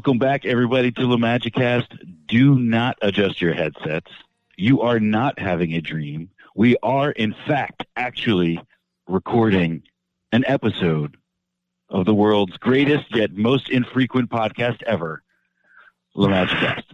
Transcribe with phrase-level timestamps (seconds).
[0.00, 1.88] Welcome back, everybody, to the Magicast.
[2.26, 4.10] Do not adjust your headsets.
[4.56, 6.30] You are not having a dream.
[6.56, 8.58] We are, in fact, actually
[9.06, 9.82] recording
[10.32, 11.18] an episode
[11.90, 15.22] of the world's greatest yet most infrequent podcast ever,
[16.16, 16.84] the Magicast.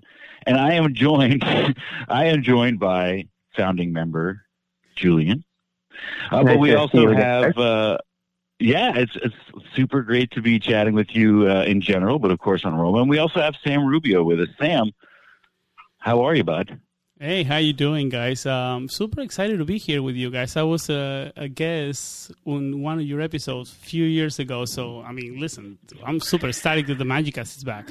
[0.44, 1.44] And I am joined,
[2.08, 4.42] I am joined by founding member
[4.96, 5.44] Julian.
[6.32, 7.98] Uh, but we also have, uh,
[8.58, 9.34] yeah, it's it's
[9.74, 13.00] super great to be chatting with you uh, in general, but of course on Roma.
[13.00, 14.48] And we also have Sam Rubio with us.
[14.58, 14.92] Sam,
[15.98, 16.80] how are you, bud?
[17.18, 18.44] Hey, how you doing, guys?
[18.44, 20.54] Um, super excited to be here with you guys.
[20.54, 25.00] I was a, a guest on one of your episodes a few years ago, so
[25.00, 27.88] I mean, listen, I'm super ecstatic that the Magicast is back.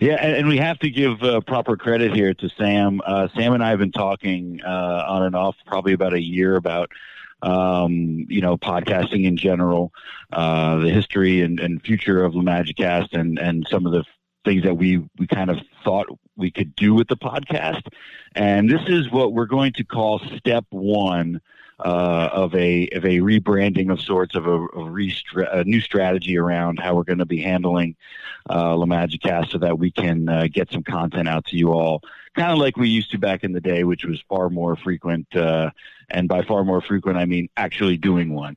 [0.00, 3.00] Yeah, and, and we have to give uh, proper credit here to Sam.
[3.04, 6.56] Uh, Sam and I have been talking uh, on and off probably about a year
[6.56, 6.90] about
[7.46, 9.92] um, you know, podcasting in general,
[10.32, 14.04] uh, the history and, and future of the Magicast and, and some of the
[14.44, 17.82] things that we, we kind of thought we could do with the podcast.
[18.34, 21.40] And this is what we're going to call step one
[21.78, 26.38] uh, of a of a rebranding of sorts of a, a, restra- a new strategy
[26.38, 27.94] around how we're going to be handling
[28.48, 32.00] uh, La Magicast so that we can uh, get some content out to you all,
[32.34, 35.26] kind of like we used to back in the day, which was far more frequent.
[35.36, 35.70] Uh,
[36.08, 38.56] and by far more frequent, I mean actually doing one.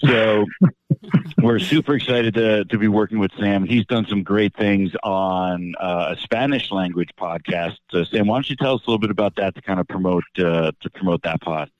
[0.00, 0.46] So
[1.38, 3.64] we're super excited to, to be working with Sam.
[3.64, 7.78] He's done some great things on uh, a Spanish language podcast.
[7.92, 9.88] Uh, Sam, why don't you tell us a little bit about that to kind of
[9.88, 11.70] promote uh, to promote that pod?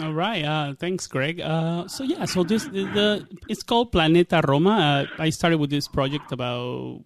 [0.00, 0.44] All right.
[0.44, 1.40] Uh, thanks, Greg.
[1.40, 5.08] Uh, so yeah, so this the, the, it's called Planeta Roma.
[5.18, 7.00] Uh, I started with this project about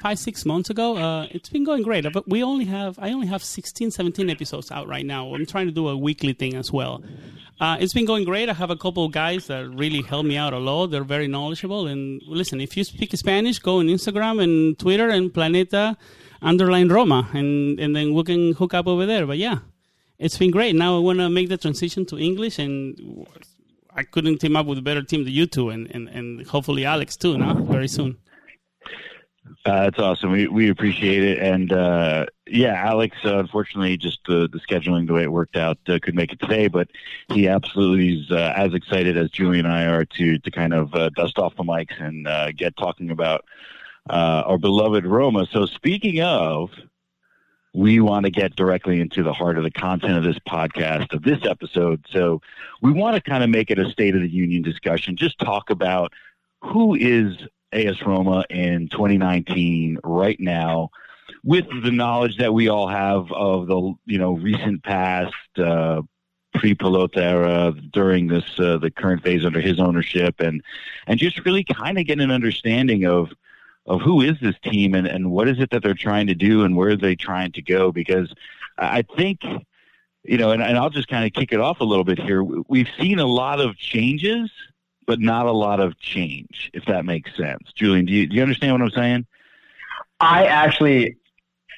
[0.00, 0.96] five six months ago.
[0.96, 4.70] Uh, it's been going great, but we only have I only have 16, 17 episodes
[4.70, 5.34] out right now.
[5.34, 7.02] I'm trying to do a weekly thing as well.
[7.60, 8.48] Uh, it's been going great.
[8.48, 10.88] I have a couple of guys that really help me out a lot.
[10.88, 11.88] They're very knowledgeable.
[11.88, 15.96] And listen, if you speak Spanish, go on Instagram and Twitter and Planeta
[16.40, 19.26] underline Roma, and and then we can hook up over there.
[19.26, 19.58] But yeah
[20.18, 20.74] it's been great.
[20.74, 23.26] Now I want to make the transition to English, and
[23.94, 26.84] I couldn't team up with a better team than you two, and, and, and hopefully
[26.84, 28.18] Alex too, now very soon.
[29.64, 30.30] Uh, that's awesome.
[30.30, 33.16] We we appreciate it, and uh, yeah, Alex.
[33.24, 36.40] Uh, unfortunately, just the the scheduling, the way it worked out, uh, could make it
[36.40, 36.68] today.
[36.68, 36.88] But
[37.32, 40.94] he absolutely is uh, as excited as Julie and I are to to kind of
[40.94, 43.44] uh, dust off the mics and get talking about
[44.08, 45.46] our beloved Roma.
[45.50, 46.70] So speaking of
[47.76, 51.22] we want to get directly into the heart of the content of this podcast, of
[51.22, 52.02] this episode.
[52.08, 52.40] So
[52.80, 55.68] we want to kind of make it a State of the Union discussion, just talk
[55.68, 56.14] about
[56.62, 57.36] who is
[57.72, 60.88] AS Roma in 2019 right now
[61.44, 66.00] with the knowledge that we all have of the, you know, recent past, uh,
[66.54, 70.62] pre-Pallotta era during this, uh, the current phase under his ownership and,
[71.06, 73.32] and just really kind of get an understanding of,
[73.86, 76.64] of who is this team and, and what is it that they're trying to do
[76.64, 77.92] and where are they trying to go?
[77.92, 78.32] Because
[78.78, 79.40] I think,
[80.24, 82.42] you know, and, and I'll just kind of kick it off a little bit here.
[82.42, 84.50] We've seen a lot of changes,
[85.06, 87.72] but not a lot of change, if that makes sense.
[87.74, 89.26] Julian, do you, do you understand what I'm saying?
[90.18, 91.16] I actually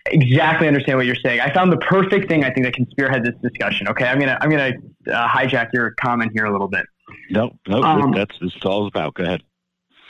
[0.07, 1.41] exactly understand what you're saying.
[1.41, 3.89] I found the perfect thing I think that can spearhead this discussion.
[3.89, 4.73] Okay, I'm gonna I'm gonna
[5.13, 6.87] uh, hijack your comment here a little bit.
[7.31, 9.15] No, no, um, that's this is all about.
[9.15, 9.43] Go ahead.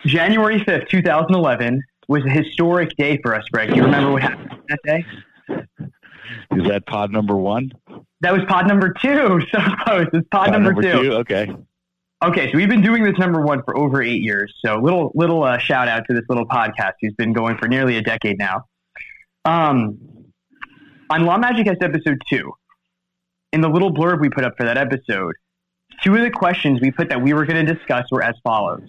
[0.04, 3.76] January 5th, 2011 was a historic day for us, Greg.
[3.76, 5.04] You remember what happened that day?
[6.52, 7.72] Is that pod number one?
[8.20, 9.40] That was pod number two.
[9.52, 10.06] So close.
[10.12, 11.02] It's pod, pod number, number two.
[11.02, 11.12] two.
[11.16, 11.54] Okay.
[12.24, 14.52] Okay, so we've been doing this number one for over eight years.
[14.64, 17.96] So little little uh, shout out to this little podcast who's been going for nearly
[17.96, 18.64] a decade now.
[19.44, 19.98] Um,
[21.10, 22.52] on La Magicast episode two,
[23.52, 25.36] in the little blurb we put up for that episode,
[26.02, 28.88] Two of the questions we put that we were going to discuss were as follows.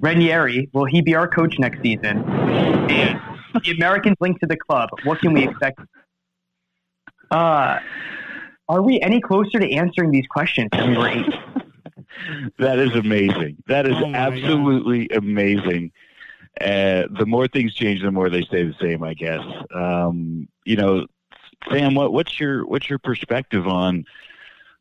[0.00, 2.24] Ranieri, will he be our coach next season?
[2.28, 3.20] And
[3.64, 5.80] the Americans linked to the club, what can we expect?
[7.30, 7.78] Uh,
[8.68, 11.34] are we any closer to answering these questions than we were eight?
[12.58, 13.62] that is amazing.
[13.66, 15.18] That is oh absolutely God.
[15.18, 15.92] amazing.
[16.60, 19.44] Uh, the more things change, the more they stay the same, I guess.
[19.74, 21.06] Um, you know,
[21.70, 24.04] Sam, what, what's your what's your perspective on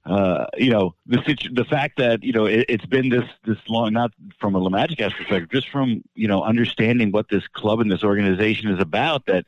[0.05, 3.57] uh, you know, the situ- the fact that you know it, has been this this
[3.67, 7.79] long, not from a La Magicast perspective, just from you know understanding what this club
[7.79, 9.25] and this organization is about.
[9.25, 9.45] That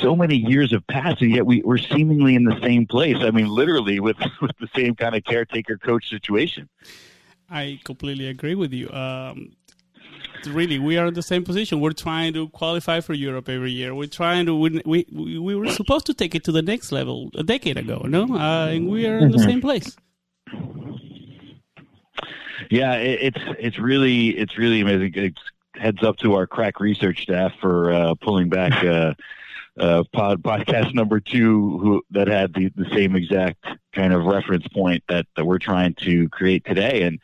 [0.00, 3.16] so many years have passed, and yet we, we're seemingly in the same place.
[3.20, 6.68] I mean, literally with with the same kind of caretaker coach situation.
[7.48, 8.90] I completely agree with you.
[8.90, 9.52] Um,
[10.46, 11.80] really we are in the same position.
[11.80, 13.94] We're trying to qualify for Europe every year.
[13.94, 15.06] We're trying to we we,
[15.38, 18.24] we were supposed to take it to the next level a decade ago, no?
[18.34, 19.96] Uh, and we are in the same place.
[22.70, 25.12] Yeah, it, it's it's really it's really amazing.
[25.14, 25.40] It's
[25.74, 29.14] heads up to our crack research staff for uh, pulling back uh,
[29.78, 34.66] uh, pod, podcast number two, who that had the, the same exact kind of reference
[34.68, 37.02] point that, that we're trying to create today.
[37.02, 37.20] And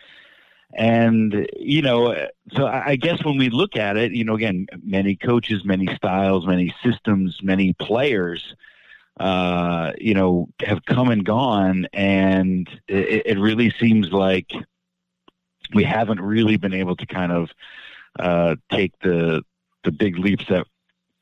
[0.73, 5.17] and you know, so I guess when we look at it, you know, again, many
[5.17, 8.55] coaches, many styles, many systems, many players
[9.21, 14.53] uh, you know, have come and gone, and it, it, really seems like
[15.75, 17.51] we haven't really been able to kind of
[18.19, 19.43] uh, take the
[19.85, 20.67] the big leaps that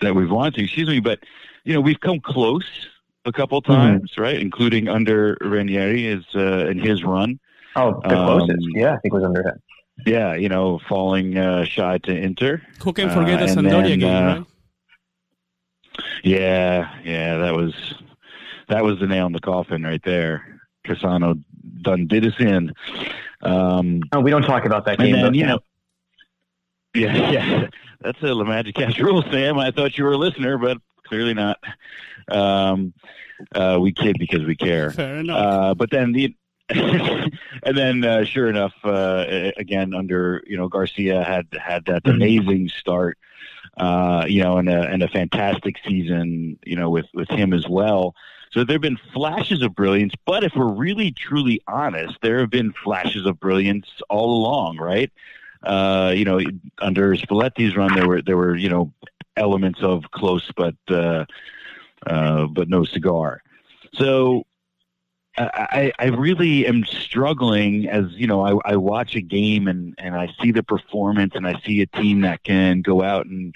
[0.00, 0.64] that we've wanted to.
[0.64, 1.18] Excuse me, but
[1.64, 2.88] you know, we've come close
[3.24, 3.72] a couple mm-hmm.
[3.72, 4.22] times, mm-hmm.
[4.22, 4.40] right?
[4.40, 7.40] Including under Ranieri is uh, in his run.
[7.76, 9.60] Oh, the um, closest, yeah, I think it was under him.
[10.06, 12.62] Yeah, you know, falling uh, shy to Inter.
[12.82, 14.46] Who can forget uh, the Sampdoria game, uh, right?
[16.24, 17.74] Yeah, yeah, that was
[18.68, 20.60] that was the nail in the coffin right there.
[20.86, 21.42] Cassano
[21.82, 22.72] done did us in.
[23.42, 25.14] Um, oh, we don't talk about that game.
[25.14, 25.60] And then, you know,
[26.94, 27.66] yeah, yeah,
[28.00, 29.58] that's a La Magicast rule, Sam.
[29.58, 31.58] I thought you were a listener, but clearly not.
[32.28, 32.94] Um,
[33.54, 34.90] uh, we kid because we care.
[34.90, 35.38] Fair enough.
[35.38, 36.34] Uh, but then the
[37.62, 39.24] and then uh, sure enough, uh,
[39.56, 42.16] again under you know Garcia had had that mm-hmm.
[42.16, 43.18] amazing start
[43.76, 47.68] uh, you know, and a, and a fantastic season, you know, with, with him as
[47.68, 48.14] well.
[48.50, 52.50] So there have been flashes of brilliance, but if we're really truly honest, there have
[52.50, 55.10] been flashes of brilliance all along, right?
[55.62, 56.40] Uh, you know,
[56.78, 58.92] under Spalletti's run, there were there were you know
[59.36, 61.26] elements of close, but uh,
[62.06, 63.42] uh, but no cigar.
[63.94, 64.46] So
[65.42, 70.14] I, I really am struggling as you know I, I watch a game and, and
[70.14, 73.54] I see the performance and I see a team that can go out and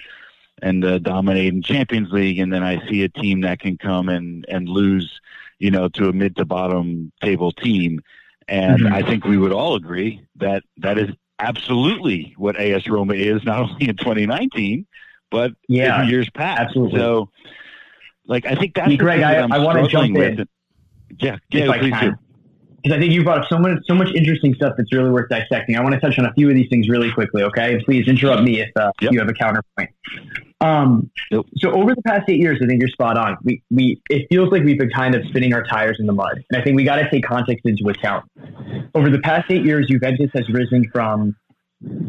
[0.61, 4.09] and uh, dominate in Champions League and then I see a team that can come
[4.09, 5.19] and and lose
[5.59, 8.01] you know to a mid to bottom table team
[8.47, 8.93] and mm-hmm.
[8.93, 11.09] I think we would all agree that that is
[11.39, 14.85] absolutely what AS Roma is not only in 2019
[15.31, 16.61] but yeah, years past.
[16.61, 16.99] Absolutely.
[16.99, 17.29] So
[18.25, 19.21] like I think that's Greg.
[19.21, 20.37] I, I want to jump in.
[20.37, 20.47] With.
[21.19, 22.13] Yeah, yeah, please do.
[22.83, 25.27] Because I think you brought up so much, so much interesting stuff that's really worth
[25.27, 25.75] dissecting.
[25.75, 27.83] I want to touch on a few of these things really quickly, okay?
[27.83, 29.11] Please interrupt me if uh, yep.
[29.11, 29.89] you have a counterpoint.
[30.61, 31.45] Um, yep.
[31.57, 33.37] So over the past eight years, I think you're spot on.
[33.43, 36.43] We, we, it feels like we've been kind of spinning our tires in the mud,
[36.51, 38.29] and I think we got to take context into account.
[38.93, 41.35] Over the past eight years, Juventus has risen from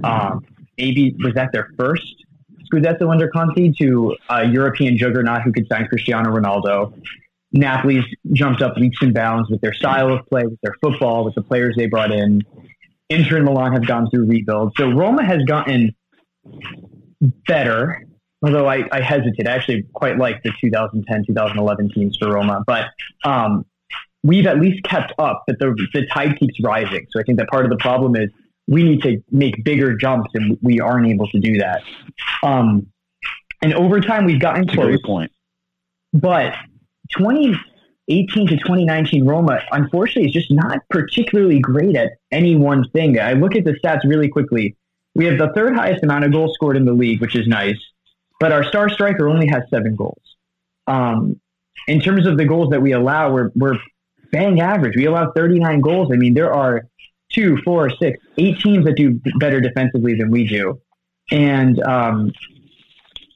[0.04, 0.44] um,
[0.76, 2.26] maybe was that their first
[2.70, 6.92] Scudetto under Conte to a European juggernaut who could sign Cristiano Ronaldo
[7.52, 11.34] Napoli's jumped up leaps and bounds with their style of play, with their football, with
[11.34, 12.42] the players they brought in.
[13.08, 14.74] Inter and Milan have gone through rebuilds.
[14.76, 15.94] So Roma has gotten
[17.46, 18.04] better,
[18.42, 19.46] although I, I hesitate.
[19.46, 22.86] I actually quite like the 2010, 2011 teams for Roma, but
[23.24, 23.64] um,
[24.22, 27.06] we've at least kept up, but the, the tide keeps rising.
[27.10, 28.28] So I think that part of the problem is
[28.66, 31.82] we need to make bigger jumps, and we aren't able to do that.
[32.42, 32.88] Um,
[33.62, 34.86] and over time, we've gotten That's close.
[34.86, 35.32] great point.
[36.12, 36.54] But
[37.16, 43.18] 2018 to 2019 Roma, unfortunately, is just not particularly great at any one thing.
[43.18, 44.76] I look at the stats really quickly.
[45.14, 47.78] We have the third highest amount of goals scored in the league, which is nice,
[48.38, 50.20] but our star striker only has seven goals.
[50.86, 51.40] Um,
[51.88, 53.78] in terms of the goals that we allow, we're, we're
[54.32, 54.96] bang average.
[54.96, 56.10] We allow 39 goals.
[56.12, 56.86] I mean, there are
[57.32, 60.80] two, four, six, eight teams that do better defensively than we do.
[61.30, 62.32] And um,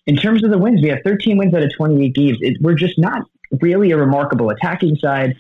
[0.07, 2.39] in terms of the wins, we have 13 wins out of 28 games.
[2.41, 3.23] It, we're just not
[3.61, 5.37] really a remarkable attacking side.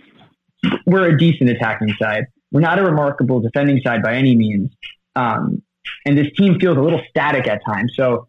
[0.86, 2.26] We're a decent attacking side.
[2.52, 4.70] We're not a remarkable defending side by any means.
[5.16, 5.62] Um,
[6.04, 7.92] and this team feels a little static at times.
[7.96, 8.28] So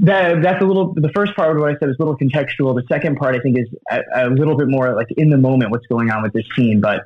[0.00, 2.74] that, that's a little, the first part of what I said is a little contextual.
[2.74, 5.70] The second part, I think, is a, a little bit more like in the moment
[5.70, 6.80] what's going on with this team.
[6.80, 7.02] But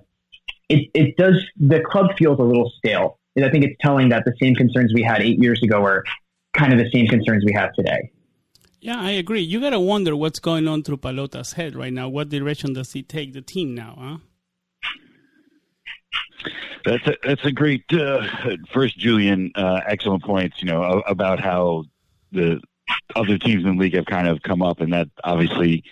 [0.68, 3.18] it, it does, the club feels a little stale.
[3.36, 6.04] And I think it's telling that the same concerns we had eight years ago are
[6.52, 8.10] kind of the same concerns we have today.
[8.80, 9.42] Yeah, I agree.
[9.42, 12.08] You gotta wonder what's going on through Pallotta's head right now.
[12.08, 13.94] What direction does he take the team now?
[13.98, 14.16] Huh?
[16.86, 18.26] That's a, that's a great uh,
[18.72, 19.52] first, Julian.
[19.54, 20.62] Uh, excellent points.
[20.62, 21.84] You know about how
[22.32, 22.60] the
[23.14, 25.84] other teams in the league have kind of come up, and that obviously,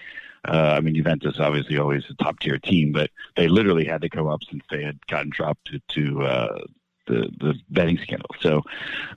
[0.47, 4.09] uh, I mean, Juventus obviously always a top tier team, but they literally had to
[4.09, 6.59] come up since they had gotten dropped to, to uh,
[7.07, 8.31] the the betting scandal.
[8.41, 8.63] So,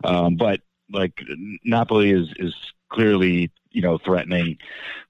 [0.03, 0.59] um, but
[0.91, 1.23] like
[1.63, 2.53] Napoli is is
[2.91, 4.57] clearly you know, threatening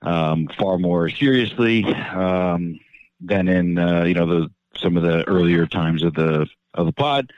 [0.01, 2.79] um, far more seriously um,
[3.19, 6.93] than in uh, you know the some of the earlier times of the of the
[6.93, 7.31] pod.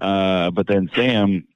[0.00, 1.46] Uh, but then Sam,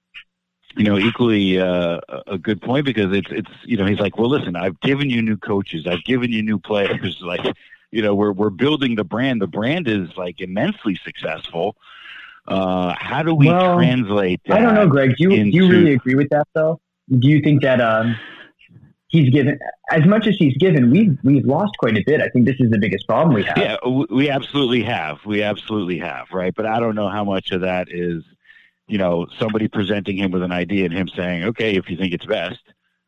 [0.77, 4.31] you know, equally uh, a good point because it's it's you know he's like, well,
[4.31, 7.45] listen, I've given you new coaches, I've given you new players, like
[7.91, 9.43] you know, we're we're building the brand.
[9.43, 11.77] The brand is like immensely successful.
[12.47, 14.41] Uh, how do we well, translate?
[14.49, 15.17] I don't know, Greg.
[15.17, 16.81] Do you, do you really agree with that though?
[17.19, 18.17] Do you think that um,
[19.09, 19.59] he's given
[19.91, 20.91] as much as he's given?
[20.91, 22.21] We've we've lost quite a bit.
[22.21, 23.59] I think this is the biggest problem we have.
[23.59, 23.77] Yeah,
[24.11, 25.19] we absolutely have.
[25.25, 26.29] We absolutely have.
[26.33, 28.25] Right, but I don't know how much of that is,
[28.87, 32.13] you know, somebody presenting him with an idea and him saying, "Okay, if you think
[32.13, 32.61] it's best."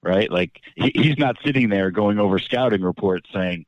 [0.04, 3.66] Right, like he, he's not sitting there going over scouting reports saying,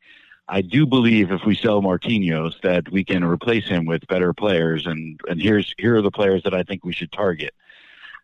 [0.49, 4.87] I do believe if we sell Marquinhos that we can replace him with better players,
[4.87, 7.55] and and here's here are the players that I think we should target.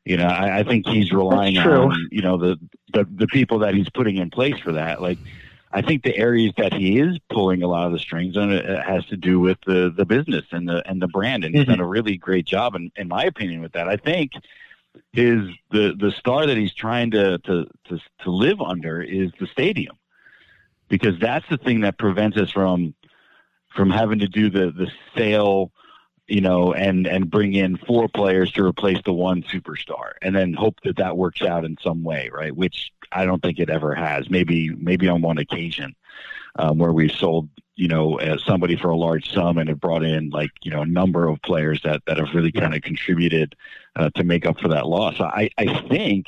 [0.05, 2.59] You know, I, I think he's relying on you know the,
[2.93, 5.03] the the people that he's putting in place for that.
[5.03, 5.19] Like,
[5.73, 8.65] I think the areas that he is pulling a lot of the strings on it
[8.83, 11.73] has to do with the the business and the and the brand, and he's mm-hmm.
[11.73, 13.89] done a really great job, in, in my opinion, with that.
[13.89, 14.33] I think
[15.13, 19.47] his the the star that he's trying to to to, to live under is the
[19.47, 19.97] stadium
[20.89, 22.95] because that's the thing that prevents us from
[23.75, 25.71] from having to do the the sale
[26.31, 30.53] you know and and bring in four players to replace the one superstar and then
[30.53, 32.55] hope that that works out in some way right?
[32.55, 34.31] Which i don't think it ever has.
[34.31, 35.95] Maybe maybe on one occasion
[36.57, 40.05] um, where we've sold you know uh, somebody for a large sum and have brought
[40.05, 43.57] in like you know a number of players that that have really kind of contributed
[43.97, 45.21] uh, to make up for that loss.
[45.21, 46.27] I i think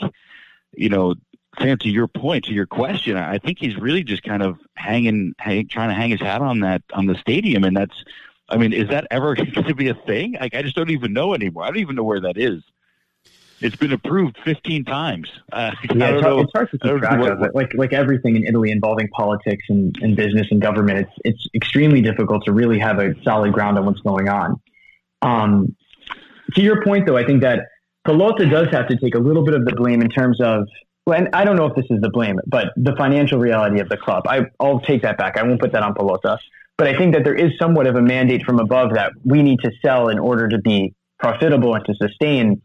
[0.73, 1.14] you know
[1.59, 5.35] Sam, to your point, to your question, I think he's really just kind of hanging,
[5.38, 8.04] hang, trying to hang his hat on that on the stadium, and that's,
[8.52, 10.37] I mean, is that ever going to be a thing?
[10.40, 11.64] Like, I just don't even know anymore.
[11.64, 12.62] I don't even know where that is.
[13.61, 15.30] It's been approved 15 times.
[15.52, 17.54] Uh, yeah, it's hard, it's hard, to keep track of it.
[17.54, 22.02] Like like everything in Italy involving politics and, and business and government, it's it's extremely
[22.02, 24.61] difficult to really have a solid ground on what's going on.
[25.23, 25.76] Um,
[26.54, 27.61] to your point, though, I think that
[28.04, 30.66] Pallotta does have to take a little bit of the blame in terms of
[31.06, 33.88] well, and I don't know if this is the blame, but the financial reality of
[33.88, 34.25] the club.
[34.26, 35.37] I, will take that back.
[35.37, 36.38] I won't put that on Pallotta.
[36.79, 39.61] But I think that there is somewhat of a mandate from above that we need
[39.61, 42.62] to sell in order to be profitable and to sustain.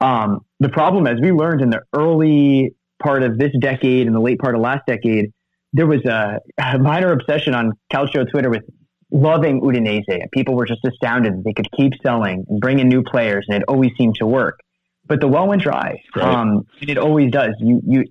[0.00, 4.20] Um, the problem, as we learned in the early part of this decade and the
[4.20, 5.32] late part of last decade,
[5.72, 8.62] there was a, a minor obsession on Calcio Twitter with
[9.10, 10.04] loving Udinese.
[10.08, 13.46] And people were just astounded that they could keep selling and bring in new players,
[13.48, 14.58] and it always seemed to work
[15.06, 16.02] but the well went dry.
[16.14, 16.24] Right.
[16.24, 17.54] Um, and it always does.
[17.60, 18.04] You, you,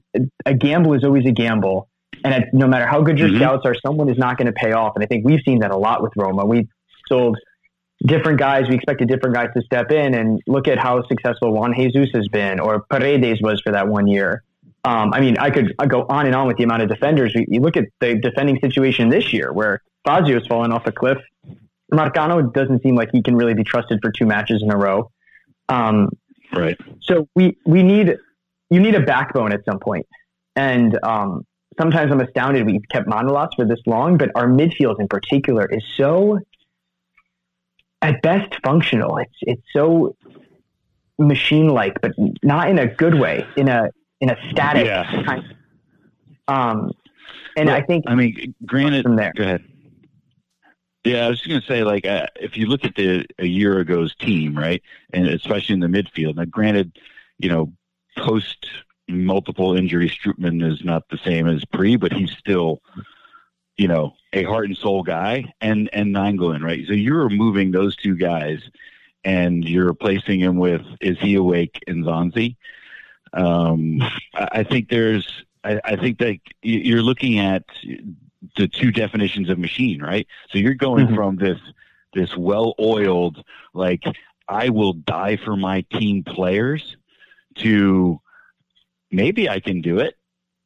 [0.46, 1.90] a gamble is always a gamble.
[2.26, 3.38] And no matter how good your mm-hmm.
[3.38, 4.94] scouts are, someone is not going to pay off.
[4.96, 6.46] And I think we've seen that a lot with Roma.
[6.46, 6.68] We've
[7.08, 7.38] sold
[8.06, 8.68] different guys.
[8.68, 12.28] We expected different guys to step in and look at how successful Juan Jesus has
[12.28, 14.44] been or Paredes was for that one year.
[14.84, 17.34] Um, I mean, I could I go on and on with the amount of defenders.
[17.36, 21.18] You look at the defending situation this year where Fazio's fallen off a cliff.
[21.92, 25.12] Marcano doesn't seem like he can really be trusted for two matches in a row.
[25.70, 26.10] Um,
[26.56, 26.78] Right.
[27.02, 28.18] So we we need
[28.70, 30.08] you need a backbone at some point,
[30.56, 31.46] and um,
[31.78, 35.84] sometimes I'm astounded we've kept Manolas for this long, but our midfield in particular is
[35.96, 36.40] so
[38.02, 39.18] at best functional.
[39.18, 40.16] It's it's so
[41.18, 42.12] machine like, but
[42.44, 43.46] not in a good way.
[43.58, 43.90] In a
[44.22, 45.24] in a static yeah.
[45.24, 45.56] kind.
[46.48, 46.92] Um,
[47.58, 49.34] and well, I think I mean, granted, from there.
[49.36, 49.64] Go ahead.
[51.04, 53.46] Yeah, I was just going to say, like, uh, if you look at the a
[53.46, 54.82] year ago's team, right,
[55.14, 56.36] and especially in the midfield.
[56.36, 56.98] Now, granted,
[57.38, 57.72] you know,
[58.18, 58.68] post
[59.08, 62.82] multiple injury, Strootman is not the same as pre, but he's still,
[63.78, 66.86] you know, a heart and soul guy, and and Nainggolan, right?
[66.88, 68.60] So you're removing those two guys,
[69.24, 72.56] and you're replacing him with is he awake in Nzonzi?
[73.34, 74.02] Um,
[74.34, 75.28] I think there's,
[75.64, 77.64] I, I think that you're looking at
[78.56, 80.26] the two definitions of machine, right?
[80.52, 81.16] So you're going mm-hmm.
[81.16, 81.60] from this
[82.14, 83.44] this well-oiled
[83.74, 84.06] like
[84.48, 86.96] I will die for my team players
[87.56, 88.22] to
[89.12, 90.16] maybe I can do it.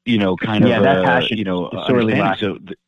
[0.06, 2.80] You know, kind yeah, of that passion, you know, sorely so th-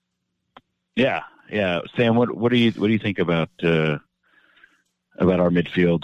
[0.96, 1.81] yeah, yeah.
[1.96, 3.98] Sam, what what do you what do you think about uh,
[5.17, 6.03] about our midfield?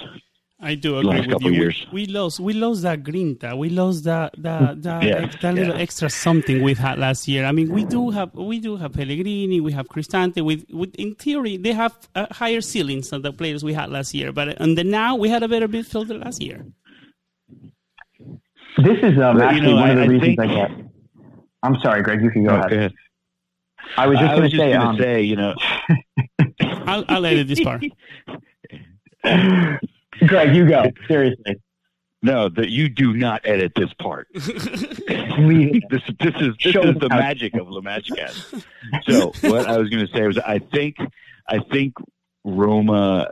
[0.60, 1.62] I do agree last with couple you.
[1.62, 1.86] Years.
[1.92, 3.56] We, we, lost we lost that grinta.
[3.56, 7.46] We lost that that that, yeah, that little extra something we had last year.
[7.46, 10.44] I mean, we do have we do have Pellegrini, we have Cristante.
[10.44, 14.16] With, with in theory, they have uh, higher ceilings than the players we had last
[14.16, 14.32] year.
[14.32, 16.66] But and then now we had a better midfield than last year.
[18.78, 20.40] This is um, actually you know, one I, of the I reasons think...
[20.40, 20.72] I get.
[21.64, 22.22] I'm sorry, Greg.
[22.22, 22.74] You can go, oh, ahead.
[22.74, 22.94] ahead.
[23.96, 25.56] I was just going to say, um, say, you know,
[26.62, 27.84] I'll, I'll edit this part.
[30.28, 30.92] Greg, you go.
[31.08, 31.56] Seriously.
[32.22, 34.28] No, that you do not edit this part.
[34.34, 34.52] this, this
[35.08, 37.20] is this Show is the out.
[37.20, 38.64] magic of La Magicast.
[39.08, 40.98] So what I was going to say was, I think
[41.48, 41.94] I think
[42.44, 43.32] Roma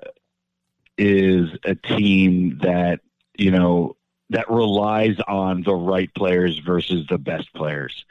[0.97, 2.99] is a team that
[3.37, 3.97] you know
[4.29, 8.05] that relies on the right players versus the best players.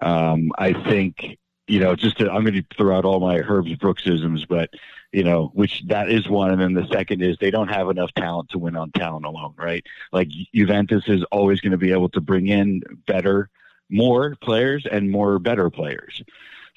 [0.00, 3.72] Um, I think you know, just to, I'm going to throw out all my Herbs
[3.76, 4.70] Brooksisms, but
[5.12, 6.50] you know, which that is one.
[6.50, 9.54] And then the second is they don't have enough talent to win on talent alone,
[9.56, 9.84] right?
[10.12, 13.48] Like Juventus is always going to be able to bring in better,
[13.90, 16.22] more players and more better players.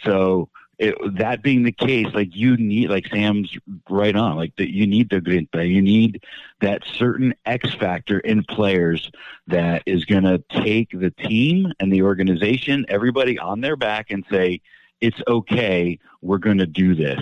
[0.03, 3.55] So it, that being the case, like you need, like Sam's
[3.89, 6.23] right on, like that you need the grinta, you need
[6.61, 9.11] that certain X factor in players
[9.47, 14.25] that is going to take the team and the organization, everybody on their back and
[14.29, 14.61] say,
[15.01, 17.21] it's okay, we're going to do this.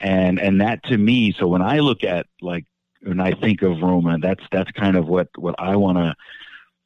[0.00, 2.64] And and that to me so when i look at like
[3.02, 6.12] when i think of roma that's that's kind of what what i want to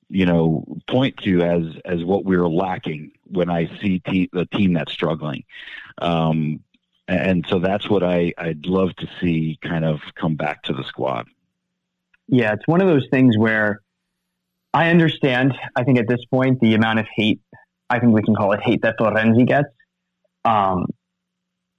[0.08, 4.72] you know point to as as what we're lacking when i see te- the team
[4.72, 5.44] that's struggling.
[5.98, 6.60] Um
[7.08, 10.84] and so that's what i i'd love to see kind of come back to the
[10.84, 11.26] squad.
[12.28, 13.80] Yeah it's one of those things where
[14.74, 17.40] i understand i think at this point the amount of hate
[17.90, 19.68] i think we can call it hate that florenzi gets.
[20.44, 20.86] Um,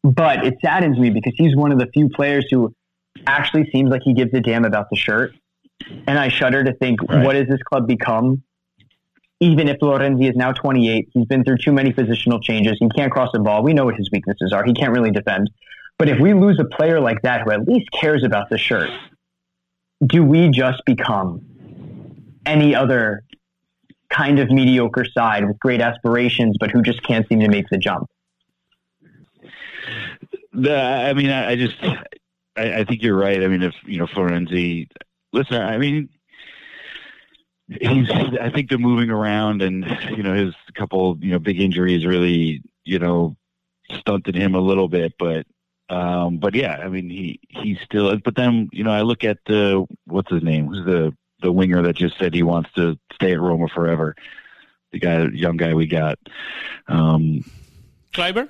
[0.03, 2.73] but it saddens me because he's one of the few players who
[3.25, 5.33] actually seems like he gives a damn about the shirt.
[6.07, 7.23] And I shudder to think, right.
[7.25, 8.43] what has this club become?
[9.39, 12.77] Even if Florenzi is now 28, he's been through too many positional changes.
[12.79, 13.63] He can't cross the ball.
[13.63, 14.63] We know what his weaknesses are.
[14.63, 15.49] He can't really defend.
[15.99, 18.89] But if we lose a player like that who at least cares about the shirt,
[20.05, 21.41] do we just become
[22.45, 23.23] any other
[24.09, 27.77] kind of mediocre side with great aspirations, but who just can't seem to make the
[27.77, 28.09] jump?
[30.53, 33.43] The, I mean, I, I just, I, I, think you're right.
[33.43, 34.87] I mean, if you know Florenzi,
[35.33, 36.09] listen, I mean,
[37.67, 38.09] he's.
[38.09, 42.61] I think the moving around and you know his couple you know big injuries really
[42.83, 43.35] you know
[43.91, 45.45] stunted him a little bit, but
[45.89, 48.17] um, but yeah, I mean he he's still.
[48.17, 50.67] But then you know I look at the what's his name?
[50.67, 54.15] Who's the the winger that just said he wants to stay at Roma forever?
[54.91, 56.17] The guy, young guy we got.
[56.87, 57.43] Um,
[58.13, 58.49] Kluivert?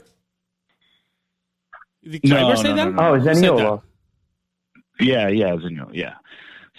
[2.03, 2.93] Did no, say no, that?
[2.93, 3.81] No, oh, Zaniolo.
[4.99, 5.89] Yeah, yeah, Zaniolo.
[5.93, 6.13] Yeah.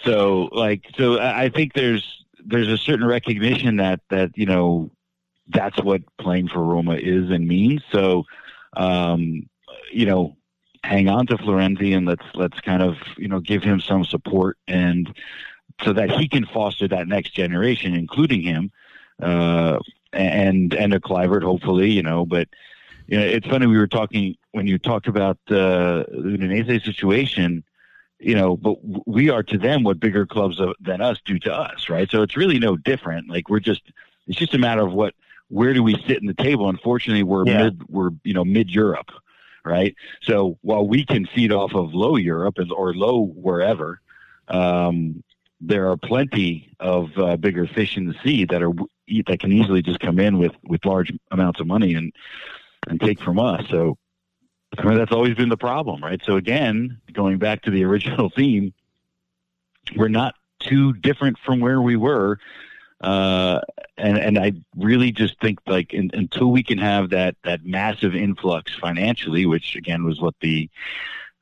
[0.03, 4.91] So, like, so I think there's there's a certain recognition that that you know
[5.47, 7.81] that's what playing for Roma is and means.
[7.91, 8.25] So,
[8.77, 9.49] um,
[9.91, 10.37] you know,
[10.83, 14.57] hang on to Florenzi and let's let's kind of you know give him some support
[14.67, 15.13] and
[15.83, 18.71] so that he can foster that next generation, including him,
[19.21, 19.79] uh,
[20.13, 22.25] and and a Kluivert, hopefully, you know.
[22.25, 22.47] But
[23.07, 27.63] you know, it's funny we were talking when you talked about uh, the Udinese situation.
[28.19, 28.75] You know, but
[29.07, 32.09] we are to them what bigger clubs than us do to us, right?
[32.11, 33.29] So it's really no different.
[33.29, 33.81] Like we're just,
[34.27, 35.13] it's just a matter of what,
[35.47, 36.69] where do we sit in the table?
[36.69, 37.63] Unfortunately, we're yeah.
[37.63, 39.11] mid, we're you know mid Europe,
[39.65, 39.95] right?
[40.21, 44.01] So while we can feed off of low Europe or low wherever,
[44.47, 45.23] um,
[45.61, 48.73] there are plenty of uh, bigger fish in the sea that are
[49.27, 52.13] that can easily just come in with with large amounts of money and
[52.87, 53.65] and take from us.
[53.69, 53.97] So
[54.77, 56.21] I mean, that's always been the problem, right?
[56.23, 58.73] So again, going back to the original theme,
[59.95, 62.39] we're not too different from where we were.
[63.01, 63.61] Uh,
[63.97, 68.13] and, and I really just think like in, until we can have that, that massive
[68.13, 70.69] influx financially, which again was what the,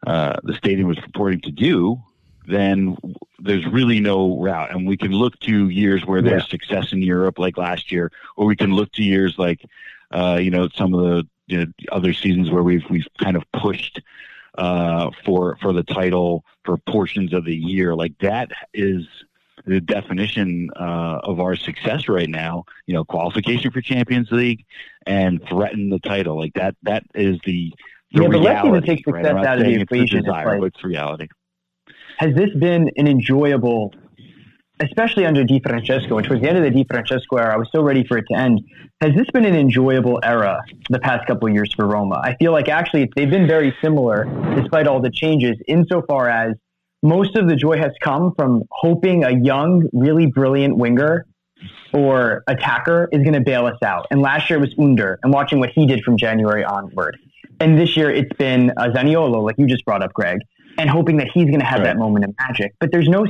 [0.06, 2.02] uh, the stadium was purporting to do,
[2.48, 2.96] then
[3.40, 4.72] there's really no route.
[4.72, 6.50] And we can look to years where there's yeah.
[6.50, 9.66] success in Europe, like last year, or we can look to years like,
[10.12, 13.44] uh, you know, some of the you know, other seasons where we've we've kind of
[13.54, 14.02] pushed
[14.58, 17.96] uh, for for the title for portions of the year.
[17.96, 19.06] Like that is
[19.66, 22.66] the definition uh, of our success right now.
[22.86, 24.66] You know, qualification for Champions League
[25.06, 26.38] and threaten the title.
[26.38, 26.76] Like that.
[26.84, 27.74] That is the,
[28.12, 28.28] the yeah.
[28.28, 29.46] But let's even take success right?
[29.46, 30.20] out of the equation.
[30.20, 31.28] It's, desire, like, it's reality.
[32.18, 33.94] Has this been an enjoyable
[34.80, 37.54] especially under Di Francesco, which was the end of the Di Francesco era.
[37.54, 38.62] I was so ready for it to end.
[39.02, 42.20] Has this been an enjoyable era the past couple of years for Roma?
[42.24, 46.56] I feel like actually they've been very similar despite all the changes, insofar as
[47.04, 51.26] most of the joy has come from hoping a young, really brilliant winger
[51.94, 54.08] or attacker is going to bail us out.
[54.12, 57.18] And last year it was Under, and watching what he did from January onward.
[57.60, 60.40] And this year it's been uh, Zaniolo, like you just brought up, Greg,
[60.78, 61.86] and hoping that he's going to have right.
[61.86, 62.74] that moment of magic.
[62.80, 63.26] But there's no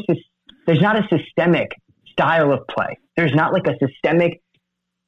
[0.67, 1.71] there's not a systemic
[2.11, 2.99] style of play.
[3.15, 4.41] There's not like a systemic.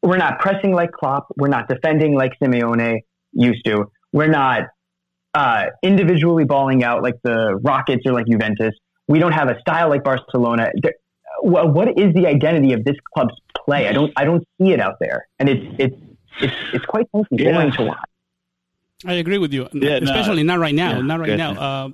[0.02, 1.28] We're not pressing like Klopp.
[1.38, 3.02] We're not defending like Simeone
[3.34, 3.92] used to.
[4.12, 4.64] We're not
[5.34, 8.74] uh, individually balling out like the Rockets or like Juventus.
[9.08, 10.72] We don't have a style like Barcelona.
[10.82, 10.94] There,
[11.42, 13.88] what is the identity of this club's play?
[13.88, 15.96] I don't I don't see it out there, and it's it's
[16.42, 17.70] it's it's quite boring yeah.
[17.72, 17.98] to watch.
[19.06, 20.96] I agree with you, yeah, especially no, not right now.
[20.98, 21.52] Yeah, not right now.
[21.52, 21.90] Uh,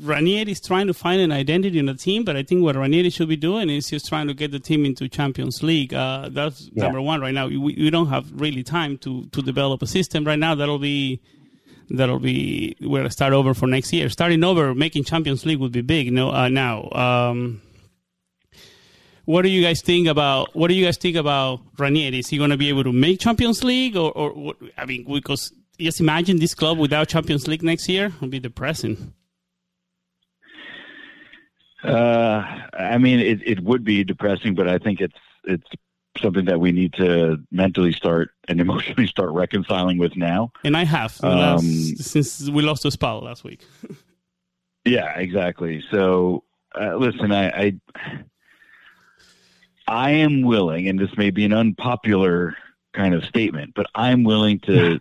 [0.00, 3.10] Ranieri is trying to find an identity in the team, but I think what Ranieri
[3.10, 5.94] should be doing is just trying to get the team into Champions League.
[5.94, 6.84] Uh, that's yeah.
[6.84, 7.46] number one right now.
[7.48, 10.54] We, we don't have really time to to develop a system right now.
[10.54, 11.20] That'll be
[11.90, 14.08] that'll be we're gonna start over for next year.
[14.08, 16.12] Starting over, making Champions League would be big.
[16.12, 16.90] No, uh, now.
[16.90, 17.62] Um,
[19.24, 22.20] what do you guys think about what do you guys think about Ranieri?
[22.20, 25.04] Is he going to be able to make Champions League, or, or what, I mean,
[25.04, 29.12] because just imagine this club without Champions League next year would be depressing.
[31.86, 35.68] Uh, I mean, it, it would be depressing, but I think it's it's
[36.20, 40.52] something that we need to mentally start and emotionally start reconciling with now.
[40.64, 43.64] And I have um, last, since we lost to Spal last week.
[44.84, 45.82] yeah, exactly.
[45.90, 46.44] So
[46.78, 47.80] uh, listen, I, I
[49.88, 52.56] I am willing, and this may be an unpopular
[52.92, 54.98] kind of statement, but I'm willing to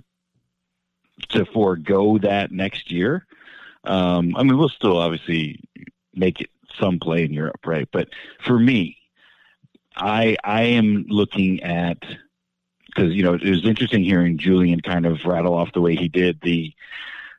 [1.30, 3.26] to forego that next year.
[3.86, 5.60] Um, I mean, we'll still obviously
[6.14, 7.88] make it some play in Europe, right?
[7.92, 8.10] But
[8.44, 8.98] for me,
[9.96, 11.98] I I am looking at
[12.88, 16.08] because you know it was interesting hearing Julian kind of rattle off the way he
[16.08, 16.74] did the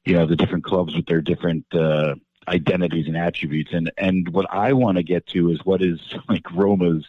[0.05, 2.15] you know the different clubs with their different uh,
[2.49, 6.51] identities and attributes, and and what I want to get to is what is like
[6.53, 7.05] Roma's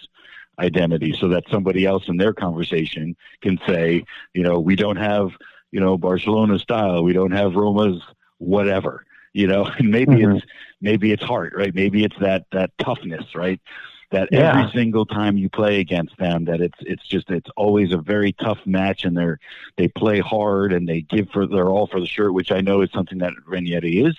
[0.60, 5.32] identity, so that somebody else in their conversation can say, you know, we don't have
[5.72, 8.02] you know Barcelona style, we don't have Roma's
[8.40, 9.06] whatever,
[9.38, 10.38] you know, and maybe mm-hmm.
[10.38, 10.46] it's
[10.82, 11.74] maybe it's heart, right?
[11.74, 13.62] Maybe it's that that toughness, right?
[14.10, 14.58] That yeah.
[14.58, 18.34] every single time you play against them, that it's it's just it's always a very
[18.34, 19.40] tough match, and they're
[19.76, 22.82] they play hard and they give for they're all for the shirt, which I know
[22.82, 24.16] is something that Ranieri is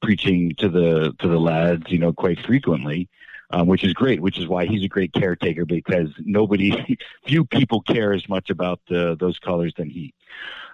[0.00, 3.08] preaching to the to the lads, you know, quite frequently.
[3.50, 7.82] Um, which is great, which is why he's a great caretaker because nobody, few people
[7.82, 10.12] care as much about the, those colors than he.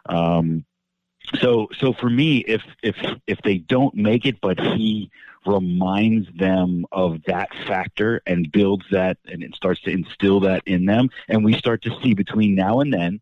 [0.06, 0.64] Um,
[1.38, 5.10] so so for me if if if they don't make it but he
[5.46, 10.84] reminds them of that factor and builds that and it starts to instill that in
[10.84, 13.20] them and we start to see between now and then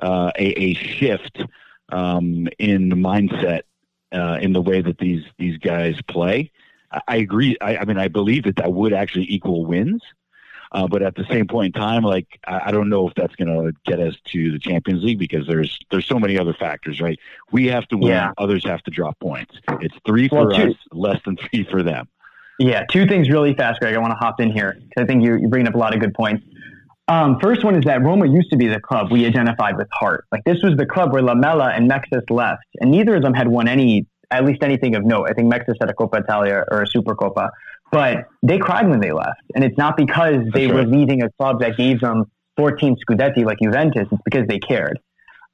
[0.00, 1.42] uh, a, a shift
[1.88, 3.62] um, in the mindset
[4.12, 6.50] uh, in the way that these these guys play
[6.92, 10.02] I, I agree I, I mean I believe that that would actually equal wins
[10.72, 13.34] uh, but at the same point in time, like I, I don't know if that's
[13.36, 17.00] going to get us to the Champions League because there's there's so many other factors,
[17.00, 17.18] right?
[17.52, 18.32] We have to win, yeah.
[18.38, 19.56] others have to drop points.
[19.80, 22.08] It's three for well, us, less than three for them.
[22.58, 23.94] Yeah, two things really fast, Greg.
[23.94, 25.94] I want to hop in here because I think you're, you're bringing up a lot
[25.94, 26.44] of good points.
[27.06, 30.26] Um, first one is that Roma used to be the club we identified with heart.
[30.30, 33.48] Like this was the club where Lamela and Mexès left, and neither of them had
[33.48, 35.28] won any, at least anything of note.
[35.30, 37.48] I think Mexès had a Coppa Italia or a Super Coppa,
[37.90, 39.40] but they cried when they left.
[39.54, 40.74] And it's not because they right.
[40.74, 42.24] were leaving a club that gave them
[42.56, 44.08] 14 Scudetti like Juventus.
[44.10, 44.98] It's because they cared.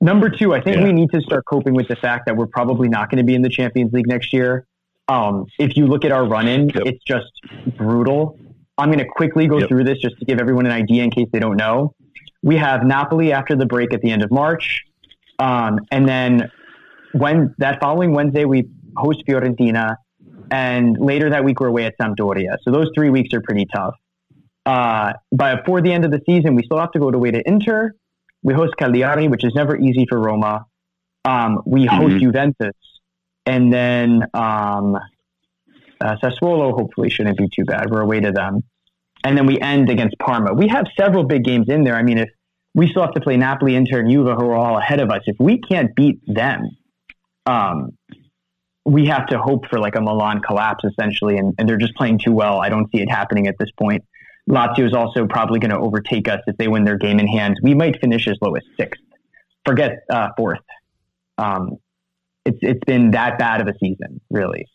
[0.01, 0.85] Number two, I think yeah.
[0.85, 3.35] we need to start coping with the fact that we're probably not going to be
[3.35, 4.66] in the Champions League next year.
[5.09, 6.85] Um, if you look at our run in, yep.
[6.87, 7.31] it's just
[7.77, 8.38] brutal.
[8.77, 9.68] I'm going to quickly go yep.
[9.68, 11.94] through this just to give everyone an idea in case they don't know.
[12.42, 14.83] We have Napoli after the break at the end of March.
[15.38, 16.51] Um, and then
[17.12, 19.97] when that following Wednesday, we host Fiorentina.
[20.50, 22.57] And later that week, we're away at Sampdoria.
[22.62, 23.94] So those three weeks are pretty tough.
[24.66, 27.42] Uh, but before the end of the season, we still have to go away to
[27.46, 27.92] Inter.
[28.42, 30.66] We host Cagliari, which is never easy for Roma.
[31.24, 32.18] Um, we host mm-hmm.
[32.18, 32.76] Juventus.
[33.46, 34.96] And then um,
[36.00, 37.90] uh, Sassuolo hopefully shouldn't be too bad.
[37.90, 38.62] We're away to them.
[39.22, 40.52] And then we end against Parma.
[40.52, 41.96] We have several big games in there.
[41.96, 42.28] I mean, if
[42.74, 45.22] we still have to play Napoli, Inter, and Juve, who are all ahead of us,
[45.26, 46.68] if we can't beat them,
[47.46, 47.96] um,
[48.85, 52.18] we have to hope for like a Milan collapse essentially, and, and they're just playing
[52.18, 52.61] too well.
[52.61, 54.05] I don't see it happening at this point.
[54.49, 57.59] Lazio is also probably going to overtake us if they win their game in hand.
[57.62, 59.01] We might finish as low as sixth.
[59.64, 60.61] Forget uh, fourth.
[61.38, 61.79] Um,
[62.44, 64.66] it's it's been that bad of a season, really.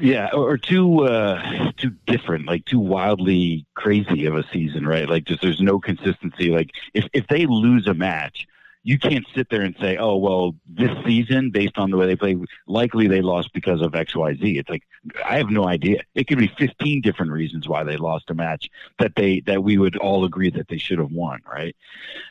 [0.00, 5.08] Yeah, or too uh, too different, like too wildly crazy of a season, right?
[5.08, 6.50] Like just there's no consistency.
[6.50, 8.46] Like if if they lose a match,
[8.86, 12.14] you can't sit there and say, oh, well, this season, based on the way they
[12.14, 12.36] play,
[12.68, 14.58] likely they lost because of X, Y, Z.
[14.58, 14.84] It's like,
[15.28, 16.02] I have no idea.
[16.14, 18.70] It could be 15 different reasons why they lost a match
[19.00, 21.40] that they, that we would all agree that they should have won.
[21.44, 21.74] Right.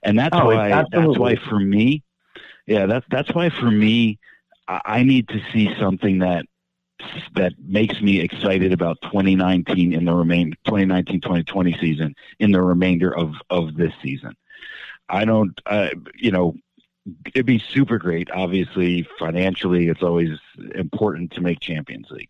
[0.04, 1.08] And that's oh, why, absolutely.
[1.08, 2.04] that's why for me,
[2.68, 4.18] yeah, that's, that's why for me,
[4.65, 6.46] I need to see something that,
[7.34, 13.13] that makes me excited about 2019 in the remain 2019 2020 season in the remainder
[13.15, 14.34] of of this season
[15.10, 16.56] I don't, uh, you know,
[17.28, 18.30] it'd be super great.
[18.32, 20.30] Obviously, financially, it's always
[20.74, 22.30] important to make Champions League.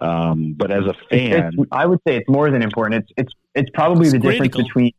[0.00, 3.04] Um, but as a fan, it's, I would say it's more than important.
[3.04, 4.44] It's it's it's probably it's the critical.
[4.48, 4.92] difference between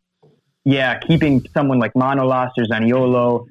[0.64, 3.46] yeah, keeping someone like Manolas or Zaniolo,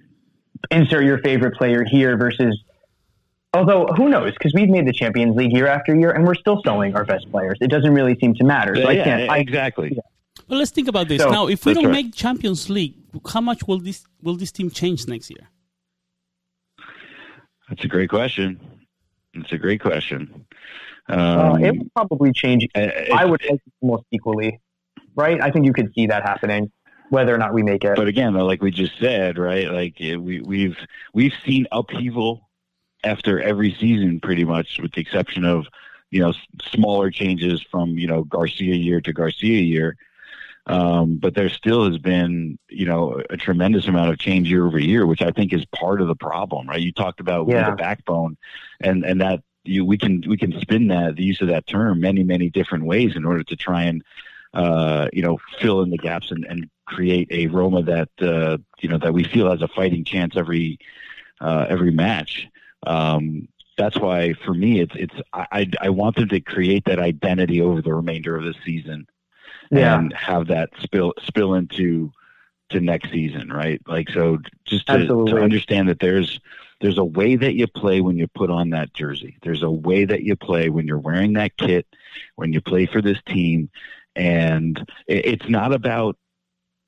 [0.71, 2.59] insert your favorite player here versus
[3.55, 4.33] Although who knows?
[4.33, 7.31] Because we've made the Champions League year after year, and we're still selling our best
[7.31, 7.57] players.
[7.61, 8.75] It doesn't really seem to matter.
[8.75, 9.31] So yeah, I can't.
[9.31, 9.93] I, exactly.
[9.95, 10.03] yeah.
[10.49, 11.47] Well, let's think about this So- now.
[11.47, 11.93] If we don't right.
[11.93, 12.97] make Champions League,
[13.33, 15.49] how much will this will this team change next year?
[17.69, 18.61] That's a great question.
[19.35, 20.47] That's a great question.
[21.09, 21.15] uh,
[21.55, 22.67] Um, it would probably change.
[22.75, 24.61] uh, I would think almost equally,
[25.17, 25.41] right?
[25.41, 26.71] I think you could see that happening,
[27.11, 27.97] whether or not we make it.
[27.97, 29.71] but again, like we just said, right?
[29.71, 30.77] Like eh, we, we've
[31.15, 32.49] we've seen upheaval
[33.03, 35.67] after every season, pretty much, with the exception of
[36.11, 39.97] you know smaller changes from you know Garcia year to Garcia year.
[40.67, 44.79] Um, but there still has been you know a tremendous amount of change year over
[44.79, 46.81] year, which I think is part of the problem, right?
[46.81, 47.71] You talked about Yeah.
[47.71, 48.37] the backbone,
[48.81, 52.01] and and that you we can we can spin that the use of that term
[52.01, 54.03] many many different ways in order to try and
[54.55, 58.89] uh, you know fill in the gaps and, and create a Roma that uh, you
[58.89, 60.79] know that we feel has a fighting chance every
[61.41, 62.49] uh, every match.
[62.87, 66.99] Um, that's why for me it's it's I, I I want them to create that
[66.99, 69.07] identity over the remainder of the season
[69.79, 72.13] yeah, and have that spill spill into
[72.71, 73.81] to next season, right?
[73.87, 76.41] Like so, just to, to understand that there's
[76.81, 79.39] there's a way that you play when you put on that jersey.
[79.43, 81.87] There's a way that you play when you're wearing that kit,
[82.37, 83.71] when you play for this team,
[84.17, 86.17] and it, it's not about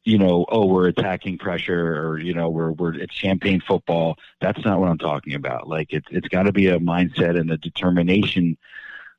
[0.07, 4.16] you know, oh, we're attacking pressure or, you know, we're, we're, it's champagne football.
[4.40, 5.68] That's not what I'm talking about.
[5.68, 8.57] Like it's, it's got to be a mindset and a determination,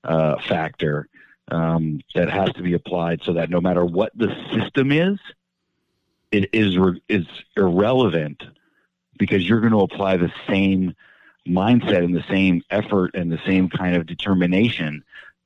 [0.06, 1.10] uh, factor,
[1.50, 5.18] um, that has to be applied so that no matter what the system is,
[6.32, 8.44] it is, re- is irrelevant
[9.18, 10.94] because you're going to apply the same
[11.48, 15.04] mindset and the same effort and the same kind of determination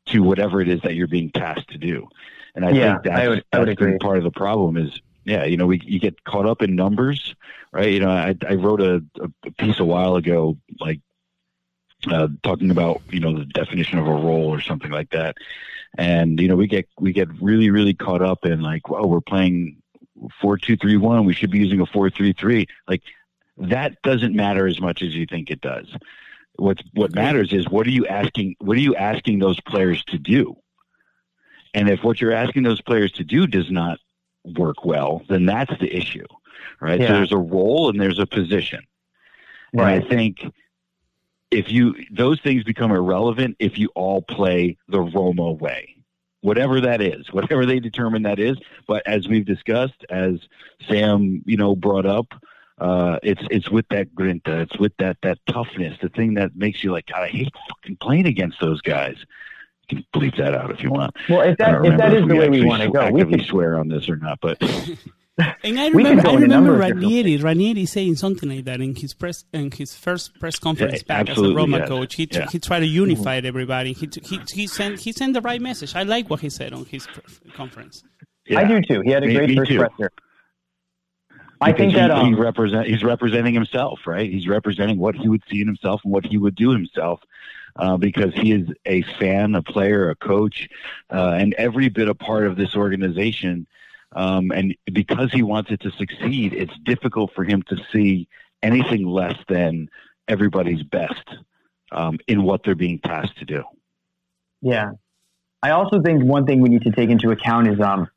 [0.08, 2.08] to whatever it is that you're being tasked to do.
[2.56, 3.98] And I Yeah, think that's, I would- I would that's agree.
[4.00, 7.36] part of the problem is, yeah, you know, we, you get caught up in numbers,
[7.72, 7.90] right?
[7.94, 9.04] You know, I, I wrote a,
[9.46, 11.00] a piece a while ago, like,
[12.08, 15.36] uh, talking about, you know, the definition of a role or something like that.
[15.98, 19.22] And, you know, we get, we get really, really caught up in like, well, we're
[19.22, 19.82] playing
[20.40, 21.26] four, two, three, one.
[21.26, 22.68] We should be using a four, three, three.
[22.88, 23.02] Like
[23.58, 25.88] that doesn't matter as much as you think it does.
[26.56, 30.18] What's, what matters is what are you asking, what are you asking those players to
[30.18, 30.56] do?
[31.74, 34.00] And if what you're asking those players to do does not
[34.44, 36.26] work well, then that's the issue,
[36.80, 37.00] right?
[37.00, 38.82] So there's a role and there's a position.
[39.74, 40.04] And Right.
[40.04, 40.44] I think
[41.52, 45.96] if you those things become irrelevant if you all play the Roma way.
[46.42, 48.58] Whatever that is, whatever they determine that is.
[48.88, 50.40] But as we've discussed, as
[50.90, 52.34] Sam, you know, brought up,
[52.80, 56.84] uh, it's it's with that grinta, it's with that that toughness, the thing that makes
[56.84, 59.18] you like, God, I hate fucking playing against those guys.
[59.90, 61.16] You can bleep that out if you want.
[61.30, 63.12] well, if I that don't if that remember is the way we want to go,
[63.12, 64.60] we can swear on this or not, but
[65.64, 68.82] And I remember, go I remember number of different Ranieri, Ranieri saying something like that
[68.82, 71.88] in his press in his first press conference Yeah, back as a Roma yes.
[71.88, 72.16] coach.
[72.16, 72.48] He, Yeah.
[72.52, 73.94] he tried to unify everybody.
[73.94, 75.96] He, he he sent he sent the right message.
[75.96, 78.04] I like what he said on his press conference.
[78.56, 79.02] I do too.
[79.02, 79.78] He had a Me- great me first too.
[79.80, 80.12] presser.
[81.64, 84.30] I think he, that he um, represent he's representing himself, right?
[84.30, 87.22] He's representing what he would see in himself and what he would do himself,
[87.76, 90.68] uh, because he is a fan, a player, a coach,
[91.14, 93.68] uh, and every bit a part of this organization.
[94.14, 98.28] Um, and because he wants it to succeed, it's difficult for him to see
[98.62, 99.90] anything less than
[100.28, 101.24] everybody's best
[101.92, 103.64] um, in what they're being tasked to do.
[104.62, 104.92] Yeah.
[105.64, 108.08] I also think one thing we need to take into account is um,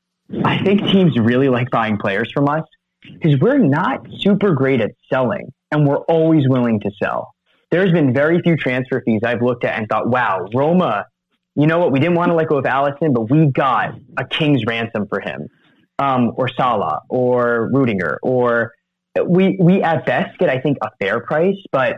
[0.45, 2.65] I think teams really like buying players from us
[3.03, 7.35] because we're not super great at selling and we're always willing to sell.
[7.71, 11.07] There's been very few transfer fees I've looked at and thought, wow, Roma,
[11.57, 11.93] you know what?
[11.93, 15.21] We didn't want to let go of Alisson, but we got a king's ransom for
[15.21, 15.49] him,
[15.99, 18.73] um, or Salah, or Rüdiger, or
[19.25, 21.97] we we at best get I think a fair price, but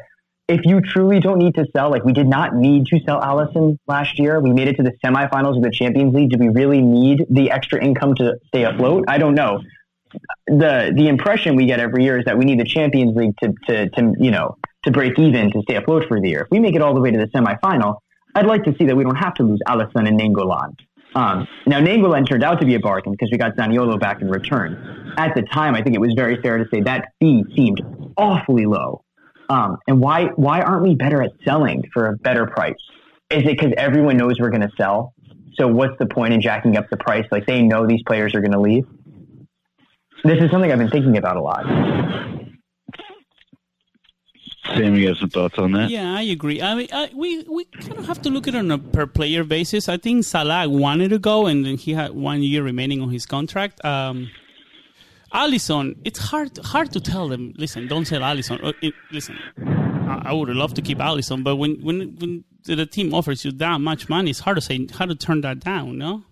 [0.48, 3.78] if you truly don't need to sell, like we did not need to sell Alisson
[3.88, 4.40] last year.
[4.40, 6.30] We made it to the semifinals of the Champions League.
[6.30, 9.06] Do we really need the extra income to stay afloat?
[9.08, 9.60] I don't know.
[10.46, 13.52] The the impression we get every year is that we need the Champions League to,
[13.66, 16.42] to, to you know to break even to stay afloat for the year.
[16.42, 17.96] If we make it all the way to the semifinal,
[18.34, 20.76] I'd like to see that we don't have to lose Alisson and Nainggolan.
[21.16, 24.28] Um, now Nainggolan turned out to be a bargain because we got Zaniolo back in
[24.28, 25.14] return.
[25.16, 27.80] At the time, I think it was very fair to say that fee seemed
[28.18, 29.02] awfully low.
[29.48, 32.74] Um, and why why aren't we better at selling for a better price?
[33.30, 35.14] Is it because everyone knows we're going to sell?
[35.54, 37.24] So what's the point in jacking up the price?
[37.30, 38.84] Like they know these players are going to leave.
[40.22, 41.64] This is something I've been thinking about a lot.
[44.74, 45.90] Sam, you have some thoughts on that?
[45.90, 46.60] Yeah, I agree.
[46.62, 49.06] I mean, I, we we kind of have to look at it on a per
[49.06, 49.88] player basis.
[49.88, 53.26] I think Salah wanted to go, and then he had one year remaining on his
[53.26, 53.84] contract.
[53.84, 54.30] Um,
[55.32, 57.52] Alisson, it's hard hard to tell them.
[57.56, 58.62] Listen, don't sell Alisson.
[58.64, 62.86] Uh, it- listen, I, I would love to keep Alisson, but when when when the
[62.86, 65.98] team offers you that much money, it's hard to say how to turn that down.
[65.98, 66.24] No.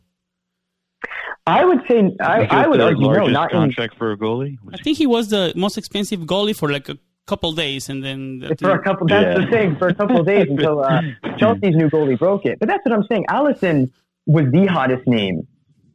[1.46, 4.16] I would say I, I would the argue no, largest not in, contract for a
[4.16, 4.56] goalie.
[4.72, 8.38] I think he was the most expensive goalie for like a couple days, and then
[8.40, 9.06] the for a couple.
[9.06, 9.44] That's Yeah.
[9.46, 11.00] the thing for a couple of days until uh,
[11.38, 12.58] Chelsea's new goalie broke it.
[12.58, 13.26] But that's what I'm saying.
[13.30, 13.90] Alisson
[14.26, 15.46] was the hottest name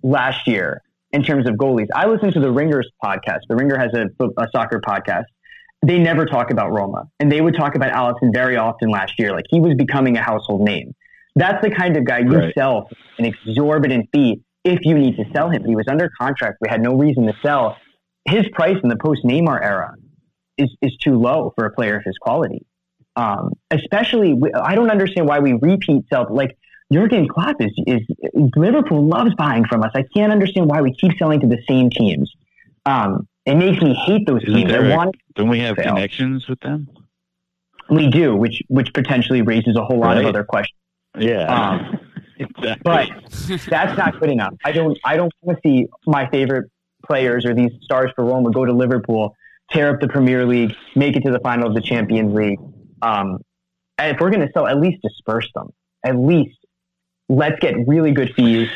[0.03, 1.87] last year in terms of goalies.
[1.95, 3.39] I listened to the Ringers podcast.
[3.49, 4.05] The Ringer has a,
[4.41, 5.25] a soccer podcast.
[5.85, 9.31] They never talk about Roma, and they would talk about Alisson very often last year.
[9.31, 10.93] Like he was becoming a household name.
[11.35, 12.53] That's the kind of guy you Right.
[12.57, 15.63] sell an exorbitant fee if you need to sell him.
[15.63, 16.57] He was under contract.
[16.59, 17.77] We had no reason to sell.
[18.27, 19.93] His price in the post Neymar era
[20.59, 22.65] is, is too low for a player of his quality.
[23.15, 26.27] Um, especially, we- I don't understand why we repeat sell.
[26.29, 26.57] Like
[26.91, 28.01] Jurgen Klopp is, is
[28.55, 29.91] Liverpool loves buying from us.
[29.95, 32.31] I can't understand why we keep selling to the same teams.
[32.85, 34.71] Um, it makes me hate those Isn't teams.
[34.71, 36.87] There a- Don't we have connections with them?
[37.89, 40.77] we do, which which potentially raises a whole lot of other questions.
[41.17, 41.45] Yeah.
[41.47, 41.99] Um,
[42.37, 42.81] exactly.
[42.83, 43.09] but
[43.67, 44.53] that's not good enough.
[44.63, 46.69] I don't I don't want to see my favorite
[47.05, 49.35] players or these stars for Roma go to Liverpool,
[49.71, 52.59] tear up the Premier League, make it to the final of the Champions League.
[53.01, 53.39] Um,
[53.97, 55.69] and if we're going to sell, at least disperse them.
[56.05, 56.57] At least
[57.27, 58.69] let's get really good fees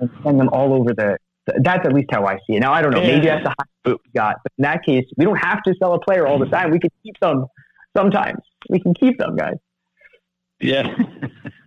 [0.00, 1.16] and send them all over the.
[1.46, 2.60] That's at least how I see it.
[2.60, 3.00] Now I don't know.
[3.00, 5.74] Maybe that's the high boot we got, but in that case, we don't have to
[5.74, 6.70] sell a player all the time.
[6.70, 7.46] We can keep them
[7.96, 8.38] sometimes.
[8.68, 9.56] We can keep them, guys.
[10.60, 10.96] Yeah.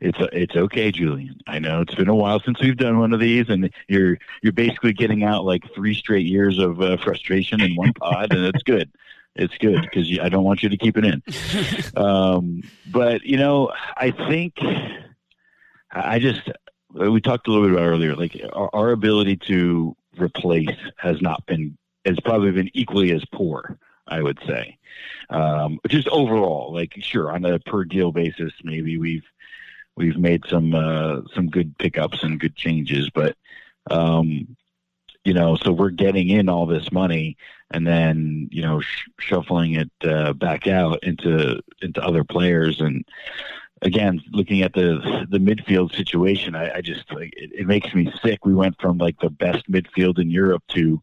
[0.00, 1.40] It's it's okay, Julian.
[1.46, 4.52] I know it's been a while since we've done one of these, and you're you're
[4.52, 8.62] basically getting out like three straight years of uh, frustration in one pod, and it's
[8.62, 8.90] good.
[9.34, 11.22] It's good because I don't want you to keep it in.
[11.96, 14.58] Um, but you know, I think
[15.90, 16.50] I just
[16.92, 21.44] we talked a little bit about earlier, like our, our ability to replace has not
[21.46, 23.78] been has probably been equally as poor.
[24.08, 24.78] I would say,
[25.30, 29.24] um, just overall, like sure on a per deal basis, maybe we've
[29.96, 33.36] we've made some uh, some good pickups and good changes, but
[33.90, 34.56] um,
[35.24, 37.36] you know, so we're getting in all this money
[37.70, 42.80] and then you know sh- shuffling it uh, back out into into other players.
[42.80, 43.04] And
[43.82, 48.10] again looking at the the midfield situation I, I just like it, it makes me
[48.22, 48.44] sick.
[48.44, 51.02] We went from like the best midfield in Europe to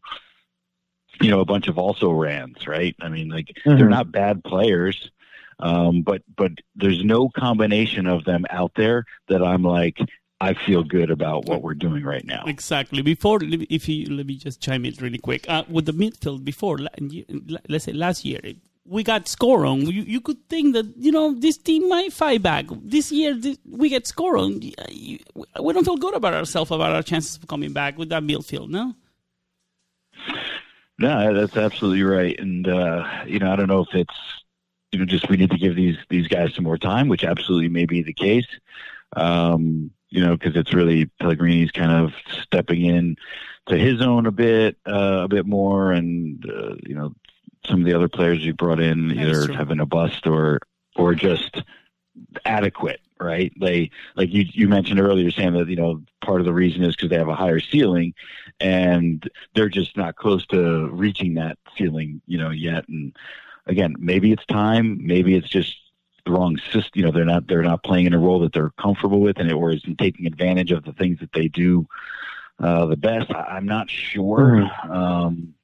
[1.20, 2.96] you know a bunch of also rans right?
[3.00, 3.90] I mean like they're Mhm.
[3.90, 5.10] not bad players
[5.58, 9.98] um, but but there's no combination of them out there that I'm like
[10.40, 13.02] I feel good about what we're doing right now Exactly.
[13.02, 16.44] Before, if you let me just chime in really quick uh, with the midfield.
[16.44, 16.78] Before,
[17.68, 18.40] let's say last year,
[18.86, 19.82] we got score on.
[19.86, 22.66] You, you could think that you know this team might fight back.
[22.82, 24.60] This year, this, we get score on.
[24.60, 28.68] We don't feel good about ourselves about our chances of coming back with that midfield.
[28.68, 28.94] No.
[30.98, 32.38] No, that's absolutely right.
[32.38, 34.14] And uh, you know, I don't know if it's
[34.94, 37.68] you know just we need to give these these guys some more time, which absolutely
[37.68, 38.46] may be the case.
[39.16, 43.16] Um, you know, because it's really Pellegrini's kind of stepping in
[43.66, 47.12] to his own a bit, uh, a bit more, and uh, you know,
[47.66, 49.54] some of the other players he brought in That's either true.
[49.54, 50.60] having a bust or
[50.94, 51.62] or just
[52.44, 53.52] adequate, right?
[53.58, 56.94] They like you you mentioned earlier, saying that you know part of the reason is
[56.94, 58.14] because they have a higher ceiling,
[58.60, 62.88] and they're just not close to reaching that ceiling, you know, yet.
[62.88, 63.16] And
[63.66, 65.76] again, maybe it's time, maybe it's just
[66.24, 66.90] the wrong system.
[66.94, 69.50] You know, they're not they're not playing in a role that they're comfortable with, and
[69.50, 71.86] it or isn't taking advantage of the things that they do
[72.58, 73.30] uh, the best.
[73.30, 74.68] I, I'm not sure.
[74.90, 75.54] Um,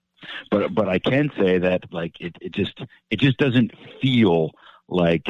[0.50, 4.52] but but I can say that like it, it just it just doesn't feel
[4.88, 5.28] like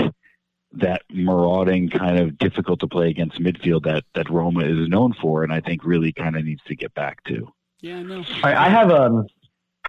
[0.72, 5.44] that marauding kind of difficult to play against midfield that that Roma is known for,
[5.44, 7.52] and I think really kind of needs to get back to.
[7.80, 8.18] Yeah, no.
[8.18, 9.26] All right, I have um,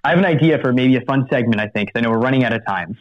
[0.04, 1.62] I have an idea for maybe a fun segment.
[1.62, 2.98] I think 'cause I know we're running out of time,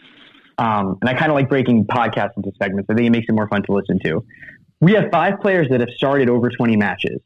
[0.58, 2.90] um, and I kind of like breaking podcasts into segments.
[2.90, 4.24] I think it makes it more fun to listen to.
[4.80, 7.20] We have five players that have started over 20 matches.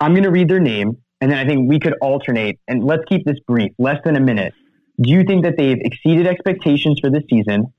[0.00, 2.58] I'm going to read their name, and then I think we could alternate.
[2.68, 4.54] And let's keep this brief, less than a minute.
[5.00, 7.72] Do you think that they've exceeded expectations for this season,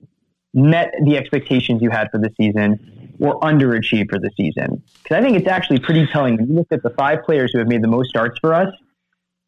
[0.54, 4.82] met the expectations you had for the season, or underachieved for the season?
[5.04, 6.38] Because I think it's actually pretty telling.
[6.38, 8.74] When you look at the five players who have made the most starts for us,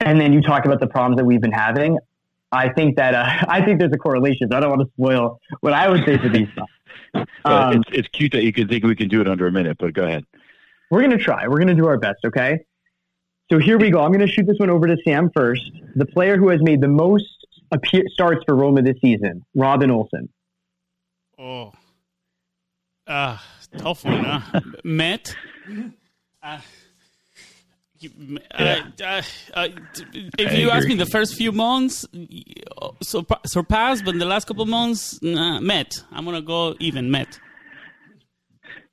[0.02, 1.98] and then you talk about the problems that we've been having.
[2.52, 4.50] I think that uh, I think there's a correlation.
[4.52, 6.48] So I don't want to spoil what I would say for these.
[7.44, 9.78] Um, it's, it's cute that you can think we can do it under a minute,
[9.80, 10.24] but go ahead.
[10.90, 11.48] We're going to try.
[11.48, 12.60] We're going to do our best, okay?
[13.52, 14.02] So here we go.
[14.02, 15.72] I'm going to shoot this one over to Sam first.
[15.96, 17.26] The player who has made the most
[17.72, 20.30] appear- starts for Roma this season, Robin Olsen.
[21.38, 21.74] Oh.
[23.08, 23.38] Uh,
[23.78, 24.62] tough one, huh?
[24.84, 25.36] Met.
[26.42, 26.60] Uh,
[28.54, 29.22] Uh, uh,
[29.54, 29.68] uh,
[30.38, 32.06] if you ask me, the first few months
[33.02, 36.04] sur- surpassed, but in the last couple of months, nah, met.
[36.12, 37.40] I'm gonna go even met.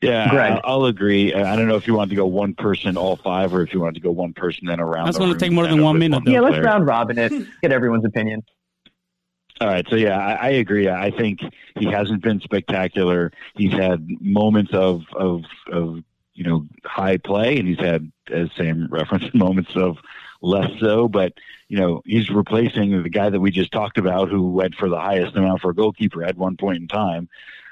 [0.00, 0.60] Yeah, Greg.
[0.62, 1.34] I, will agree.
[1.34, 3.80] I don't know if you want to go one person, all five, or if you
[3.80, 5.06] want to go one person, then around.
[5.06, 6.36] That's the gonna room, take more than one minute, player.
[6.36, 7.32] Yeah, let's round robin it.
[7.62, 8.42] Get everyone's opinion.
[9.60, 10.88] All right, so yeah, I, I agree.
[10.88, 11.40] I think
[11.76, 13.32] he hasn't been spectacular.
[13.56, 15.42] He's had moments of of
[15.72, 16.04] of
[16.38, 19.98] you know high play, and he's had, as Sam referenced, moments of
[20.40, 21.08] less so.
[21.08, 21.32] But
[21.68, 25.00] you know, he's replacing the guy that we just talked about, who went for the
[25.00, 27.28] highest amount for a goalkeeper at one point in time.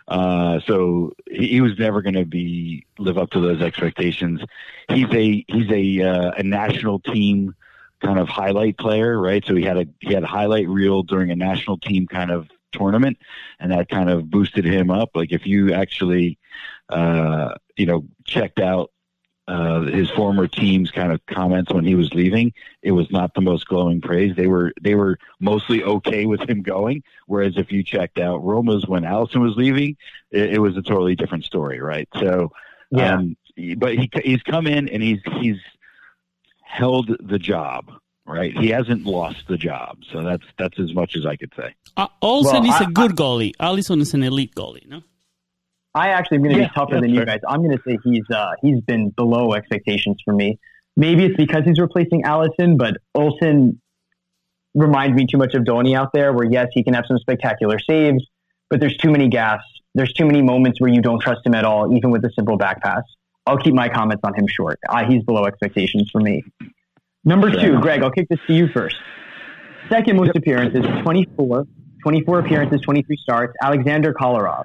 [0.09, 4.41] Uh, so he, he was never going to be live up to those expectations.
[4.89, 7.55] He's a he's a uh, a national team
[8.01, 9.45] kind of highlight player, right?
[9.47, 12.49] So he had a he had a highlight reel during a national team kind of
[12.73, 13.19] tournament,
[13.61, 15.11] and that kind of boosted him up.
[15.15, 16.39] Like if you actually,
[16.89, 18.91] uh, you know, checked out
[19.49, 22.53] uh, his former team's kind of comments when he was leaving,
[22.83, 24.35] it was not the most glowing praise.
[24.35, 27.05] They were they were mostly okay with him going.
[27.27, 29.97] Whereas if you checked out Roma's when Alisson was leaving,
[30.33, 32.09] it, it was a totally different story, right?
[32.19, 32.51] So,
[32.91, 33.15] Yeah.
[33.19, 33.37] um,
[33.79, 35.59] but he he's come in and he's he's
[36.63, 37.91] held the job,
[38.27, 38.57] right?
[38.57, 41.75] He hasn't lost the job, so that's that's as much as I could say.
[41.97, 43.53] Uh, Olsen Well, is I- a good goalie.
[43.61, 44.87] Alisson is an elite goalie.
[44.89, 45.03] No,
[45.97, 47.41] I actually am going to Yeah, be tougher yeah, than you guys.
[47.49, 50.59] I'm going to say he's uh, he's been below expectations for me.
[50.95, 53.81] Maybe it's because he's replacing Alisson, but Olsen
[54.75, 56.35] reminds me too much of Doni out there.
[56.35, 58.23] Where yes, he can have some spectacular saves,
[58.69, 59.61] but there's too many gaffes.
[59.95, 62.59] There's too many moments where you don't trust him at all, even with a simple
[62.59, 63.03] back pass.
[63.47, 64.79] I'll keep my comments on him short.
[64.87, 66.45] Uh, he's below expectations for me.
[67.25, 67.81] Number two.
[67.81, 68.97] Greg, I'll kick this to you first.
[69.89, 71.67] Second most appearances, 24.
[72.03, 73.55] 24 appearances, 23 starts.
[73.63, 74.65] Alexander Kolarov.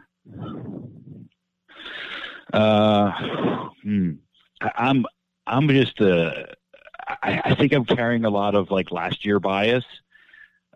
[2.53, 3.11] Uh,
[3.83, 4.11] hmm.
[4.61, 5.05] I'm
[5.47, 6.45] I'm just uh,
[7.07, 9.85] I, I think I'm carrying a lot of like last year bias,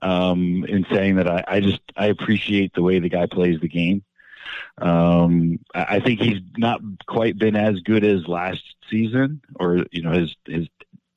[0.01, 3.67] um, in saying that I, I just I appreciate the way the guy plays the
[3.67, 4.03] game.
[4.77, 10.01] Um, I, I think he's not quite been as good as last season or you
[10.01, 10.67] know his his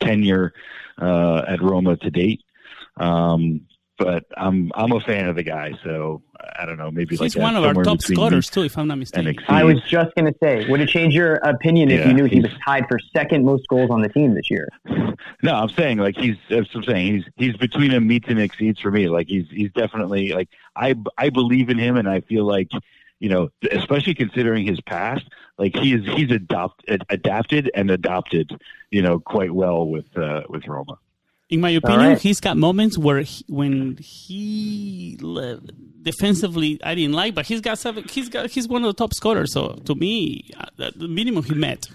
[0.01, 0.53] tenure
[1.01, 2.43] uh, at Roma to date.
[2.97, 3.67] Um,
[3.99, 6.23] but I'm I'm a fan of the guy, so
[6.57, 6.91] I don't know.
[6.91, 9.37] Maybe he's like one of our top scorers too, if I'm not mistaken.
[9.49, 12.25] I was just going to say, would it change your opinion if Yeah, you knew
[12.25, 14.69] he was tied for second most goals on the team this year?
[15.43, 16.37] No, I'm saying like he's.
[16.49, 19.09] That's I'm saying he's he's between him meets and exceeds for me.
[19.09, 22.69] Like he's he's definitely like I I believe in him, and I feel like
[23.21, 25.29] you know, especially considering his past,
[25.59, 30.43] like he is he's adopt ad- adapted and adopted, you know, quite well with uh,
[30.49, 30.99] with Roma.
[31.51, 32.19] In my opinion, right.
[32.19, 35.17] he's got moments where he, when he
[36.03, 38.05] defensively I didn't like, but he's got seven.
[38.05, 39.53] He's got he's one of the top scorers.
[39.53, 41.89] So to me, uh, the the minimum he met,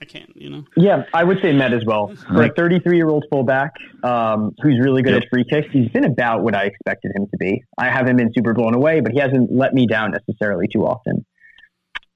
[0.00, 0.30] I can't.
[0.36, 2.14] You know, Yeah, I would say Met as well.
[2.28, 3.72] For a 33 year old fullback
[4.02, 5.22] um, who's really good Yep.
[5.22, 7.62] at free kicks, he's been about what I expected him to be.
[7.78, 11.24] I haven't been super blown away, but he hasn't let me down necessarily too often.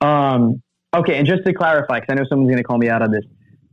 [0.00, 0.62] Um,
[0.94, 3.10] okay, and just to clarify, because I know someone's going to call me out on
[3.10, 3.24] this,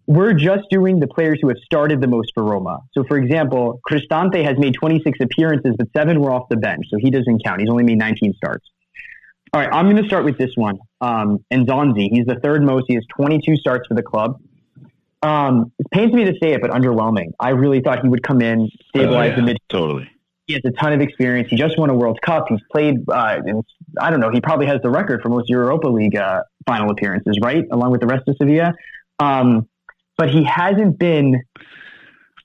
[0.05, 2.79] we're just doing the players who have started the most for Roma.
[2.93, 6.97] So, for example, Cristante has made 26 appearances, but seven were off the bench, so
[6.99, 7.61] he doesn't count.
[7.61, 8.65] He's only made 19 starts.
[9.53, 10.79] All right, I'm going to start with this one.
[10.99, 12.85] Um, N'Zonzi, he's the third most.
[12.87, 14.39] He has 22 starts for the club.
[15.21, 17.27] Um, it pains me to say it, but underwhelming.
[17.39, 19.57] I really thought he would come in, stabilize Oh, the yeah, mid.
[19.69, 20.09] Totally.
[20.47, 21.47] He has a ton of experience.
[21.49, 22.47] He just won a World Cup.
[22.49, 23.61] He's played, uh, in,
[24.01, 27.37] I don't know, he probably has the record for most Europa League uh, final appearances,
[27.41, 27.63] right?
[27.71, 28.73] Along with the rest of Sevilla.
[29.19, 29.69] Um,
[30.17, 31.43] but he hasn't been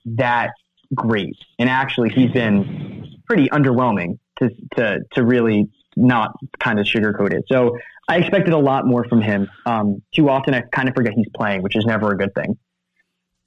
[0.05, 0.51] that
[0.95, 1.35] great.
[1.57, 7.43] And actually, he's been pretty underwhelming to, to, to really not kind of sugarcoat it.
[7.51, 9.49] So I expected a lot more from him.
[9.65, 12.57] Um, too often, I kind of forget he's playing, which is never a good thing.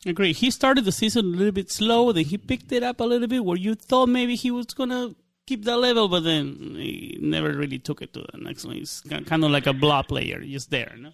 [0.06, 0.32] agree.
[0.32, 3.28] He started the season a little bit slow, then he picked it up a little
[3.28, 3.44] bit.
[3.44, 5.14] Where you thought maybe he was gonna
[5.46, 8.76] keep that level, but then he never really took it to the next one.
[8.76, 10.94] He's kind of like a blah player, just there.
[10.98, 11.10] No?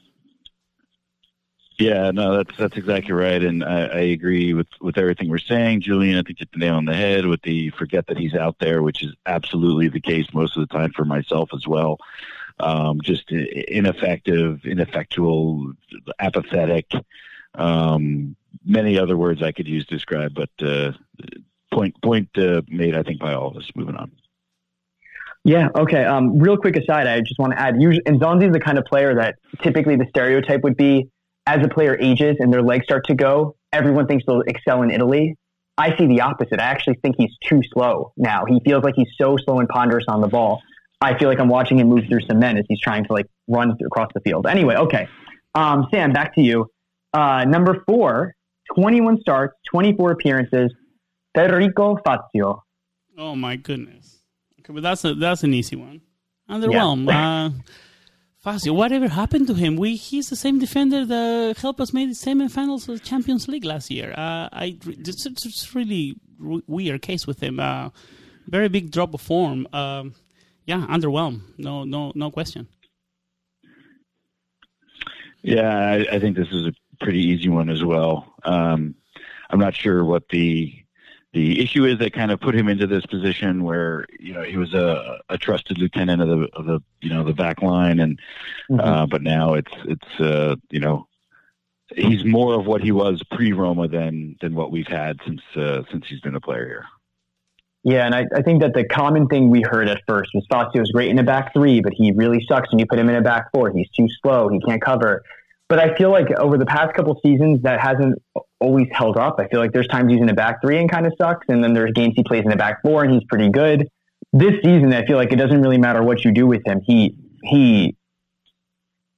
[1.79, 5.83] Yeah, no, that's that's exactly right, and I, I agree with with everything we're saying.
[5.83, 8.57] Julian, I think hit the nail on the head with the forget that he's out
[8.59, 11.99] there, which is absolutely the case most of the time for myself as well.
[12.59, 15.73] Um, just ineffective, ineffectual,
[16.19, 16.91] apathetic.
[17.55, 20.93] Um, many other words I could use to describe, but uh,
[21.73, 23.71] point point uh, made, I think, by all of us.
[23.77, 24.11] Moving on.
[25.45, 25.69] Yeah.
[25.77, 26.05] Okay.
[26.05, 28.85] Um, real quick aside, I just want to add, usually, N'Zonzi is the kind of
[28.85, 31.09] player that typically the stereotype would be
[31.49, 34.91] as a player ages and their legs start to go, everyone thinks they'll excel in
[34.91, 35.35] Italy.
[35.79, 36.61] I see the opposite.
[36.61, 38.45] I actually think he's too slow now.
[38.45, 40.61] He feels like he's so slow and ponderous on the ball.
[41.01, 43.79] I feel like I'm watching him move through cement as he's trying to like run
[43.79, 44.47] through, across the field.
[44.47, 45.09] Anyway, okay.
[45.55, 46.67] Um, Sam, back to you.
[47.15, 48.35] Uh, number four,
[48.75, 50.75] 21 starts, 24 appearances.
[51.35, 52.63] Federico Fazio.
[53.17, 54.19] Oh my goodness.
[54.61, 56.03] Okay, but that's a that's an easy one.
[56.51, 57.07] Underwhelmed.
[57.07, 57.45] Yeah.
[57.45, 57.51] uh,
[58.41, 59.77] Fazio, whatever happened to him?
[59.77, 63.65] We he's the same defender that helped us make the semifinals of the Champions League
[63.65, 64.13] last year.
[64.13, 67.59] Uh, I it's, it's really weird case with him.
[67.59, 67.91] Uh,
[68.47, 69.67] very big drop of form.
[69.73, 70.15] Um,
[70.67, 71.41] yeah, underwhelmed.
[71.59, 72.69] No, no, no question.
[75.43, 78.35] Yeah, I, I, think this is a pretty easy one as well.
[78.45, 78.95] Um,
[79.51, 80.75] I'm not sure what the
[81.39, 84.57] the issue is that kind of put him into this position where you know he
[84.57, 88.19] was a, a trusted lieutenant of the of the you know the back line and
[88.69, 88.81] mm-hmm.
[88.81, 91.07] uh, but now it's it's uh, you know
[91.95, 95.83] he's more of what he was pre Roma than than what we've had since uh,
[95.93, 96.85] since he's been a player here.
[97.85, 100.81] Yeah, and I, I think that the common thing we heard at first was Fazio
[100.81, 103.15] was great in the back three, but he really sucks when you put him in
[103.15, 103.71] a back four.
[103.71, 104.49] He's too slow.
[104.49, 105.23] He can't cover.
[105.69, 108.21] But I feel like over the past couple seasons, that hasn't
[108.61, 109.37] always held up.
[109.39, 111.63] I feel like there's times he's in the back three and kind of sucks, and
[111.63, 113.89] then there's games he plays in the back four and he's pretty good.
[114.33, 116.81] This season, I feel like it doesn't really matter what you do with him.
[116.85, 117.97] He he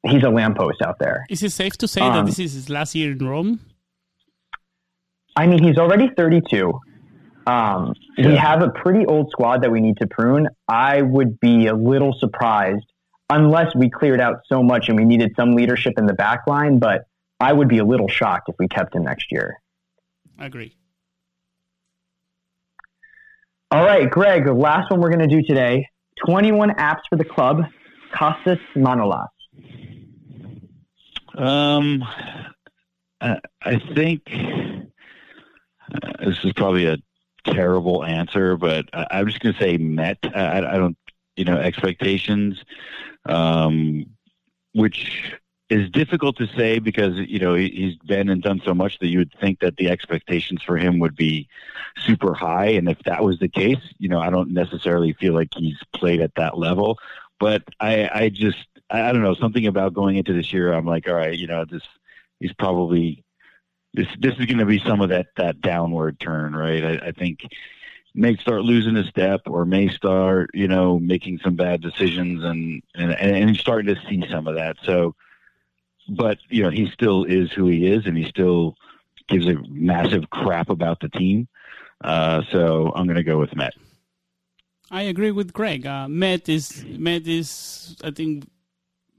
[0.07, 1.27] he's a lamppost out there.
[1.29, 3.61] Is it safe to say um, that this is his last year in Rome?
[5.37, 6.73] I mean, he's already 32.
[7.47, 8.29] Um, yeah.
[8.29, 10.49] We have a pretty old squad that we need to prune.
[10.69, 12.85] I would be a little surprised
[13.31, 16.79] unless we cleared out so much and we needed some leadership in the back line,
[16.79, 17.07] but
[17.41, 19.61] I would be a little shocked if we kept him next year.
[20.39, 20.77] I agree.
[23.71, 25.89] All right, Greg, the last one we're going to do today
[26.27, 27.63] 21 apps for the club,
[28.13, 29.29] Costas Manolas.
[31.37, 32.05] Um,
[33.21, 36.97] I think uh, this is probably a
[37.45, 40.19] terrible answer, but I, am just going to say met.
[40.35, 40.97] I, I, don't,
[41.37, 42.63] you know, expectations,
[43.27, 44.07] um,
[44.75, 45.33] which
[45.71, 49.19] is difficult to say because you know he's been and done so much that you
[49.19, 51.49] would think that the expectations for him would be
[52.05, 55.55] super high, and if that was the case, you know, I don't necessarily feel like
[55.55, 56.99] he's played at that level.
[57.39, 61.09] But I, I just, I don't know, something about going into this year, I'm like,
[61.09, 61.83] all right, you know, this,
[62.39, 63.25] he's probably
[63.95, 66.85] this this is going to be some of that that downward turn, right?
[66.85, 67.41] I, I think
[68.15, 72.83] may start losing a step or may start, you know, making some bad decisions and
[72.95, 74.77] and and starting to see some of that.
[74.85, 75.15] So,
[76.11, 78.77] but you know, he still is who he is, and he still
[79.29, 81.49] gives a massive crap about the team.
[82.03, 83.75] Uh, so I'm going to go with Met.
[84.91, 85.87] I agree with Greg.
[85.87, 88.49] Uh, Met is Met is I think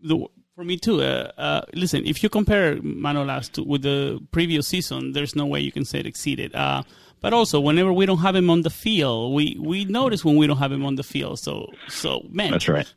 [0.03, 1.01] the for me too.
[1.01, 5.61] Uh, uh, listen, if you compare Manolas to, with the previous season, there's no way
[5.61, 6.53] you can say it exceeded.
[6.53, 6.83] Uh,
[7.21, 10.47] but also, whenever we don't have him on the field, we, we notice when we
[10.47, 11.39] don't have him on the field.
[11.39, 12.91] So, so man, that's right.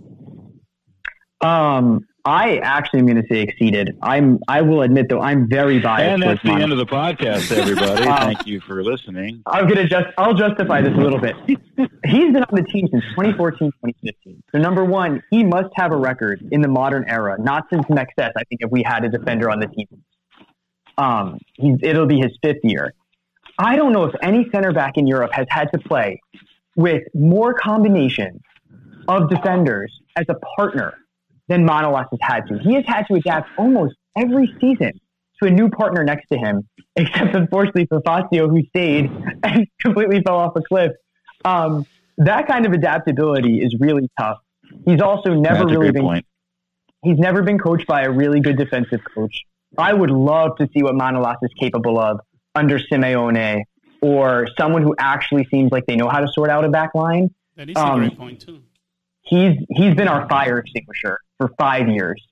[1.40, 3.96] um, I actually am going to say exceeded.
[4.02, 4.40] I'm.
[4.48, 6.14] I will admit though, I'm very biased.
[6.14, 8.04] And that's the end of the podcast, everybody.
[8.04, 9.44] Thank you for listening.
[9.46, 10.08] I'm going to just.
[10.18, 11.36] I'll justify this a little bit.
[11.46, 14.42] He's been on the team since 2014, 2015.
[14.50, 17.36] So number one, he must have a record in the modern era.
[17.38, 18.32] Not since Mexès.
[18.36, 19.86] I think if we had a defender on the team,
[20.98, 22.92] um, he's, it'll be his fifth year.
[23.56, 26.20] I don't know if any center back in Europe has had to play
[26.74, 28.40] with more combinations
[29.06, 30.94] of defenders as a partner
[31.48, 32.58] than Manolas has had to.
[32.58, 34.92] He has had to adapt almost every season
[35.40, 39.10] to a new partner next to him, except unfortunately for Fazio, who stayed
[39.42, 40.92] and completely fell off a cliff.
[41.44, 41.86] Um,
[42.18, 44.38] that kind of adaptability is really tough.
[44.84, 46.02] He's also never That's really been.
[46.02, 46.26] Point.
[47.02, 49.42] He's never been coached by a really good defensive coach.
[49.78, 52.20] I would love to see what Manolas is capable of
[52.54, 53.62] under Simeone
[54.00, 57.34] or someone who actually seems like they know how to sort out a back line.
[57.56, 58.62] That is um, a great point too.
[59.26, 62.22] He's he's been our fire extinguisher for five years,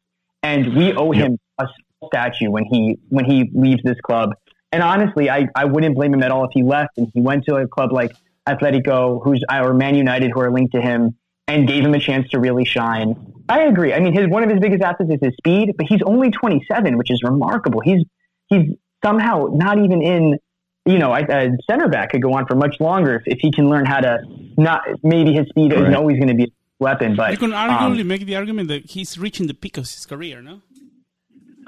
[0.42, 1.66] and we owe him a
[2.06, 4.30] statue when he when he leaves this club.
[4.72, 7.44] And honestly, I, I wouldn't blame him at all if he left and he went
[7.44, 8.10] to a club like
[8.48, 11.16] Atletico, who's or Man United, who are linked to him,
[11.46, 13.32] and gave him a chance to really shine.
[13.48, 13.92] I agree.
[13.92, 16.96] I mean, his one of his biggest assets is his speed, but he's only 27,
[16.96, 17.80] which is remarkable.
[17.80, 18.04] He's
[18.48, 18.74] he's
[19.04, 20.38] somehow not even in.
[20.86, 23.70] You know, a center back could go on for much longer if, if he can
[23.70, 24.18] learn how to
[24.58, 24.82] not.
[25.02, 25.80] Maybe his speed right.
[25.80, 27.16] isn't always going to be weapon.
[27.16, 30.06] But you can arguably um, make the argument that he's reaching the peak of his
[30.06, 30.62] career, no?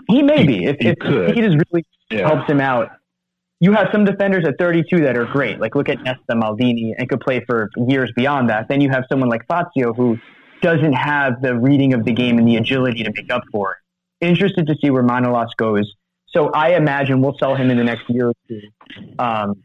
[0.09, 2.29] He may be if, if he just really yeah.
[2.29, 2.91] helps him out.
[3.59, 5.59] You have some defenders at 32 that are great.
[5.59, 8.69] Like look at Nesta Maldini and could play for years beyond that.
[8.69, 10.19] Then you have someone like Fazio who
[10.63, 14.27] doesn't have the reading of the game and the agility to make up for it.
[14.27, 15.91] Interested to see where Manolas goes.
[16.29, 18.61] So I imagine we'll sell him in the next year or two.
[19.19, 19.63] Um,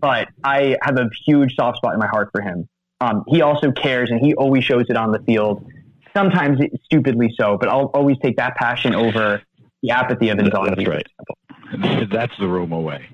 [0.00, 2.68] but I have a huge soft spot in my heart for him.
[3.00, 5.66] Um, he also cares and he always shows it on the field.
[6.14, 9.42] Sometimes stupidly so, but I'll always take that passion over
[9.82, 10.74] the apathy of Inzaghi.
[10.74, 12.10] That's right.
[12.10, 13.06] That's the Roma way.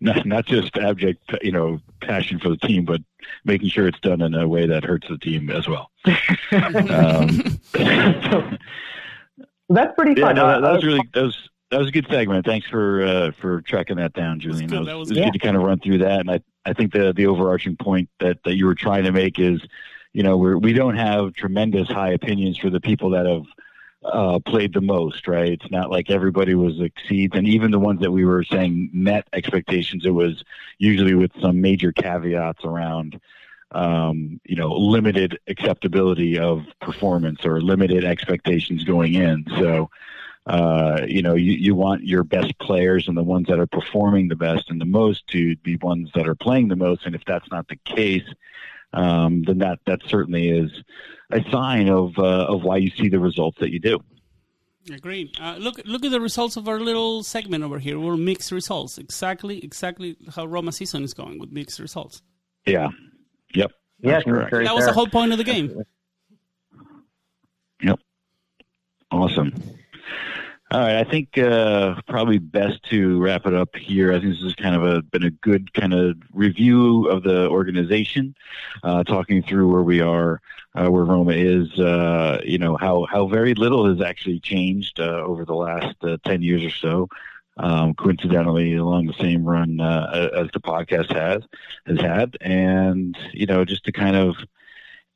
[0.00, 3.00] not not just abject, you know, passion for the team, but
[3.44, 5.90] making sure it's done in a way that hurts the team as well.
[6.04, 7.58] um,
[9.68, 10.36] that's pretty fun.
[10.36, 12.46] Yeah, no, that, that was really that was that was a good segment.
[12.46, 14.68] Thanks for uh, for tracking that down, Julian.
[14.68, 16.40] That was, that was, that was good to kind of run through that, and I
[16.64, 19.60] I think the the overarching point that that you were trying to make is,
[20.12, 23.44] you know, we're we don't have tremendous high opinions for the people that have
[24.04, 25.52] uh, played the most, right?
[25.52, 29.28] It's not like everybody was exceeds, and even the ones that we were saying met
[29.32, 30.44] expectations, it was
[30.78, 33.20] usually with some major caveats around,
[33.72, 39.44] um, you know, limited acceptability of performance or limited expectations going in.
[39.58, 39.90] So,
[40.48, 44.28] uh, you know, you, you want your best players and the ones that are performing
[44.28, 47.22] the best and the most to be ones that are playing the most, and if
[47.26, 48.24] that's not the case,
[48.94, 50.70] um, then that that certainly is
[51.30, 54.02] a sign of uh, of why you see the results that you do.
[54.90, 55.36] Agreed.
[55.38, 58.00] Uh, look look at the results of our little segment over here.
[58.00, 58.96] We're mixed results.
[58.96, 62.22] Exactly exactly how Roma season is going with mixed results.
[62.64, 62.88] Yeah.
[63.54, 63.72] Yep.
[64.00, 65.82] Yes, that was the whole point of the game.
[67.82, 67.98] Yep.
[69.10, 69.52] Awesome.
[70.70, 74.12] All right, I think uh, probably best to wrap it up here.
[74.12, 77.48] I think this has kind of a, been a good kind of review of the
[77.48, 78.34] organization,
[78.82, 80.42] uh, talking through where we are,
[80.74, 85.22] uh, where Roma is, uh, you know, how, how very little has actually changed uh,
[85.24, 87.08] over the last uh, 10 years or so.
[87.56, 91.42] Um, coincidentally, along the same run as the podcast has
[91.86, 94.36] has had, and you know, just to kind of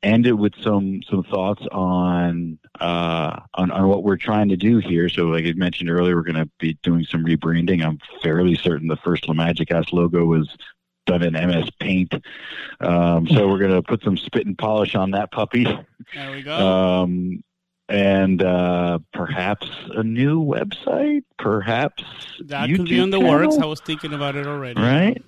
[0.03, 4.77] end it with some some thoughts on uh, on on what we're trying to do
[4.77, 5.09] here.
[5.09, 7.83] So, like I mentioned earlier, we're going to be doing some rebranding.
[7.83, 10.49] I'm fairly certain the first La Magicast logo was
[11.05, 12.13] done in MS Paint.
[12.79, 15.65] Um, so we're going to put some spit and polish on that puppy.
[16.13, 16.55] There we go.
[16.55, 17.43] Um,
[17.89, 22.03] and uh, perhaps a new website, perhaps
[22.45, 23.47] that YouTube could be on the channel?
[23.49, 23.57] works.
[23.57, 24.81] I was thinking about it already.
[24.81, 25.21] right?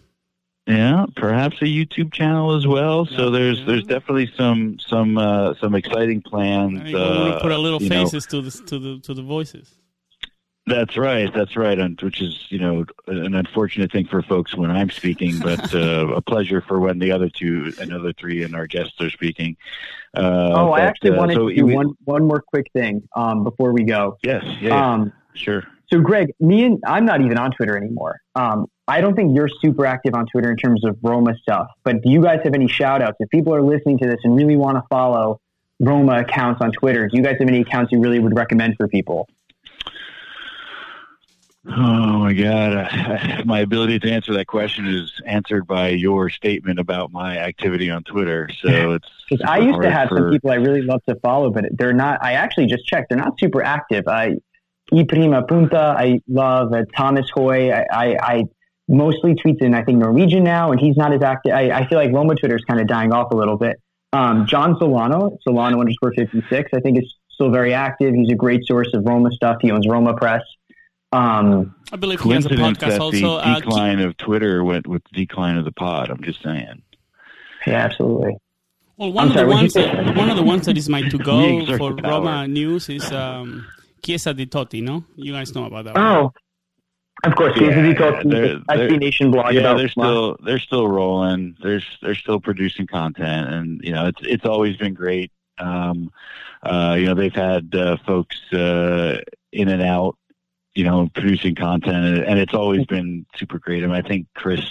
[0.68, 3.06] Yeah, perhaps a YouTube channel as well.
[3.06, 6.80] So there's there's definitely some some uh, some exciting plans.
[6.80, 8.04] I mean, we want uh, to put a little you know.
[8.06, 9.76] faces to the to the to the voices.
[10.68, 11.32] That's right.
[11.32, 11.78] That's right.
[11.78, 16.08] And which is, you know, an unfortunate thing for folks when I'm speaking, but uh,
[16.08, 19.58] a pleasure for when the other two, another three, and our guests are speaking.
[20.18, 23.08] Uh, oh, I actually uh, wanted so to do we- one one more quick thing
[23.16, 24.18] um, before we go.
[24.24, 24.44] Yes.
[24.44, 24.70] Yeah.
[24.70, 25.64] yeah, Um, sure.
[25.92, 28.20] so, Greg, me and I'm not even on Twitter anymore.
[28.34, 31.68] Um, I don't think you're super active on Twitter in terms of Roma stuff.
[31.84, 33.18] But do you guys have any shout outs?
[33.20, 35.42] If people are listening to this and really want to follow
[35.80, 38.88] Roma accounts on Twitter, do you guys have any accounts you really would recommend for
[38.88, 39.28] people?
[41.68, 43.44] Oh my God!
[43.48, 48.04] My ability to answer that question is answered by your statement about my activity on
[48.04, 48.48] Twitter.
[48.62, 51.50] So it's Because I used to have for- some people I really love to follow,
[51.50, 52.24] but they're not.
[52.24, 54.08] I actually just checked; they're not super active.
[54.08, 54.36] I
[54.94, 55.96] E Prima Punta.
[55.98, 57.72] I love uh, Thomas Hoy.
[57.72, 58.44] I, I, I
[58.88, 61.54] mostly tweets in I think Norwegian now, and he's not as active.
[61.54, 63.80] I, I feel like Roma Twitter is kind of dying off a little bit.
[64.14, 66.72] Um, John Solano, Solano underscore fifty six.
[66.76, 68.14] I think is still very active.
[68.14, 69.58] He's a great source of Roma stuff.
[69.62, 70.42] He owns Roma Press.
[71.12, 73.20] Um, I believe he has a coincidence podcast that also.
[73.20, 76.10] the Uh, keep- decline of Twitter went with the decline of the pod.
[76.10, 76.82] I'm just saying.
[77.68, 78.36] yeah, absolutely.
[78.98, 81.02] well, one I'm of sorry, the ones that, one of the ones that is my
[81.10, 81.94] to go for.
[81.96, 83.66] Roma news is um,
[84.04, 84.82] Chiesa di Totti.
[84.82, 85.96] No, you guys know about that.
[85.96, 86.04] one.
[86.06, 86.34] Oh,
[87.24, 87.54] of course.
[87.60, 90.88] Yeah, Casey yeah, Totti, they're- they're- SB Nation blog yeah, about they're still they're still
[90.88, 91.56] rolling.
[91.62, 95.32] They're they're still producing content, and you know it's it's always been great.
[95.58, 96.12] Um,
[96.64, 100.18] uh, you know they've had uh, folks uh, in and out,
[100.74, 103.84] you know, producing content, and, and it's always been super great.
[103.84, 104.66] I mean, I think Chris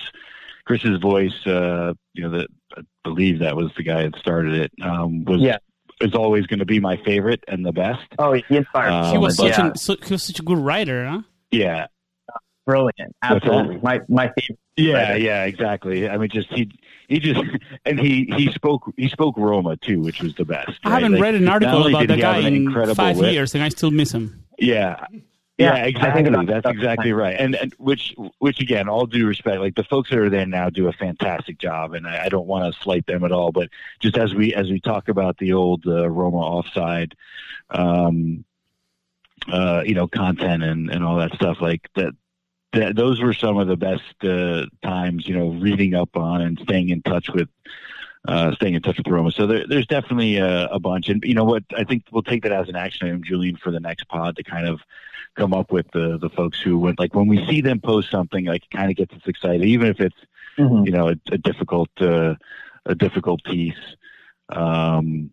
[0.67, 4.73] Chris's voice, uh, you know, that I believe that was the guy that started it.
[4.83, 5.59] Um, was Yeah.
[6.01, 8.03] is always going to be my favorite and the best.
[8.19, 8.91] Oh, he inspired.
[8.91, 9.71] Uh, he was but such yeah.
[9.73, 11.21] a so, he was such a good writer, huh?
[11.51, 11.87] Yeah,
[12.67, 13.15] brilliant.
[13.23, 13.79] Absolutely.
[13.83, 14.59] My my favorite.
[14.77, 15.21] Yeah, Right.
[15.23, 16.09] yeah, exactly.
[16.09, 16.69] I mean, just he
[17.09, 17.41] he just
[17.85, 20.71] and he he spoke he spoke Roma too, which was the best.
[20.85, 20.95] I right?
[21.03, 23.69] haven't Like, read an article about did that guy in five wit- years, and I
[23.69, 24.45] still miss him.
[24.59, 25.07] Yeah.
[25.57, 26.25] Yeah, Yeah, exactly.
[26.27, 27.37] about That's stuff exactly right.
[27.39, 30.69] And and which which again, all due respect, like the folks that are there now
[30.69, 33.53] do a fantastic job, and I, I don't want to slight them at all.
[33.53, 33.69] But
[34.01, 37.15] just as we as we talk about the old uh, Roma offside,
[37.71, 38.45] um,
[39.47, 42.15] uh, you know, content and and all that stuff, like that.
[42.75, 46.59] That, those were some of the best uh, times, you know, reading up on and
[46.61, 47.49] staying in touch with
[48.27, 49.31] uh, staying in touch with Roma.
[49.31, 51.09] So there, there's definitely a, a bunch.
[51.09, 51.63] And you know what?
[51.77, 54.43] I think we'll take that as an action item, Julian, for the next pod to
[54.43, 54.81] kind of
[55.37, 58.45] come up with the the folks who went like when we see them post something,
[58.47, 60.17] like it kind of gets us excited, even if it's
[60.59, 60.87] Mhm.
[60.87, 62.35] you know a, a difficult uh,
[62.87, 63.75] a difficult piece.
[64.51, 65.31] Um,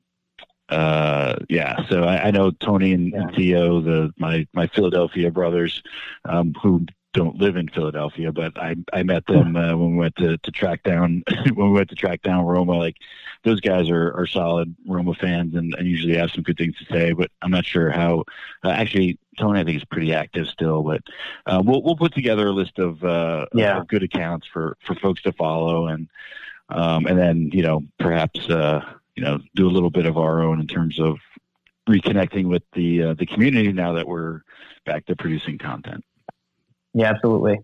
[0.70, 3.22] uh, yeah, so I, I know Tony and, Yeah.
[3.22, 5.84] and Theo, the my my Philadelphia brothers,
[6.26, 10.16] um, who don't live in Philadelphia, but I I met them uh, when we went
[10.18, 12.78] to, to track down when we went to track down Roma.
[12.78, 12.98] Like
[13.44, 16.86] those guys are, are solid Roma fans and, and usually have some good things to
[16.86, 17.12] say.
[17.12, 18.24] But I'm not sure how.
[18.64, 21.02] Uh, actually, Tony I think is pretty active still, but
[21.46, 23.80] uh, we'll we'll put together a list of uh, Yeah.
[23.80, 26.08] of good accounts for for folks to follow and
[26.70, 28.82] um, and then you know perhaps uh,
[29.16, 31.18] you know do a little bit of our own in terms of
[31.90, 34.42] reconnecting with the uh, the community now that we're
[34.86, 36.04] back to producing content.
[36.94, 37.60] Yeah, absolutely.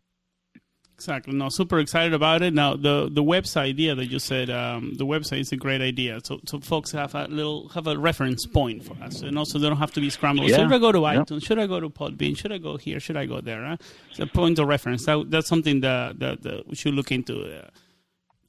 [0.95, 1.34] Exactly.
[1.36, 2.55] No, super excited about it.
[2.55, 6.19] Now, the the website idea that you said, um, the website is a great idea.
[6.23, 9.67] So, so folks have a little have a reference point for us, and also they
[9.67, 10.49] don't have to be scrambled.
[10.49, 10.57] Yeah.
[10.57, 11.17] Should I go to Yeah.
[11.17, 11.45] iTunes?
[11.45, 12.36] Should I go to Podbean?
[12.36, 12.99] Should I go here?
[12.99, 13.63] Should I go there?
[13.63, 13.78] Huh?
[14.09, 15.05] It's a point of reference.
[15.05, 17.67] That, that's something that, that, that we should look into uh,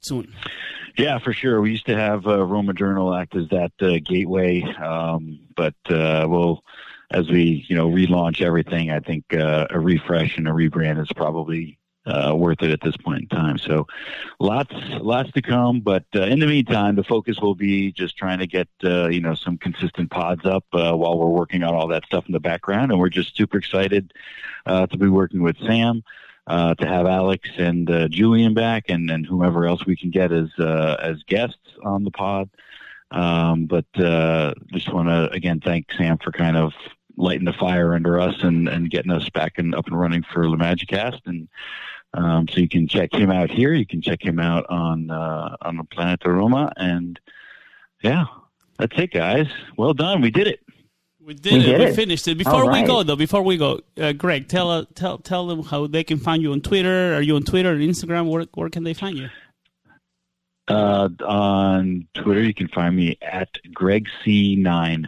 [0.01, 0.33] soon.
[0.97, 1.61] Yeah, for sure.
[1.61, 6.25] We used to have uh, Roma Journal act as that uh, gateway, um, but uh,
[6.27, 6.63] we'll
[7.11, 8.91] as we you know relaunch everything.
[8.91, 12.97] I think uh, a refresh and a rebrand is probably uh, worth it at this
[12.97, 13.57] point in time.
[13.57, 13.87] So
[14.39, 18.39] lots lots to come, but uh, in the meantime, the focus will be just trying
[18.39, 21.87] to get uh, you know some consistent pods up uh, while we're working on all
[21.87, 24.13] that stuff in the background, and we're just super excited
[24.65, 26.03] uh, to be working with Sam
[26.47, 31.21] to have Alex and Julian back, and, and whomever else we can get as as
[31.23, 32.49] guests on the pod.
[33.11, 36.73] Um, but uh, just want to again thank Sam for kind of
[37.19, 40.49] lighting the fire under us and, and getting us back and up and running for
[40.49, 41.19] the Magicast.
[41.25, 41.47] And
[42.13, 43.73] um, so you can check him out here.
[43.73, 46.71] You can check him out on uh, on the Planet Roma.
[46.77, 47.19] And
[48.01, 48.25] yeah,
[48.79, 49.47] that's it, guys.
[49.77, 50.21] Well done.
[50.21, 50.61] We did it.
[51.23, 51.63] We did We it.
[51.63, 51.95] did we it.
[51.95, 52.37] finished it.
[52.39, 55.63] Before All we go, though, before we go, uh, Greg, tell uh, tell tell them
[55.63, 57.13] how they can find you on Twitter.
[57.13, 58.27] Are you on Twitter and Instagram?
[58.29, 59.29] Where where can they find you?
[60.67, 65.05] Uh, on Twitter, you can find me at Greg C9.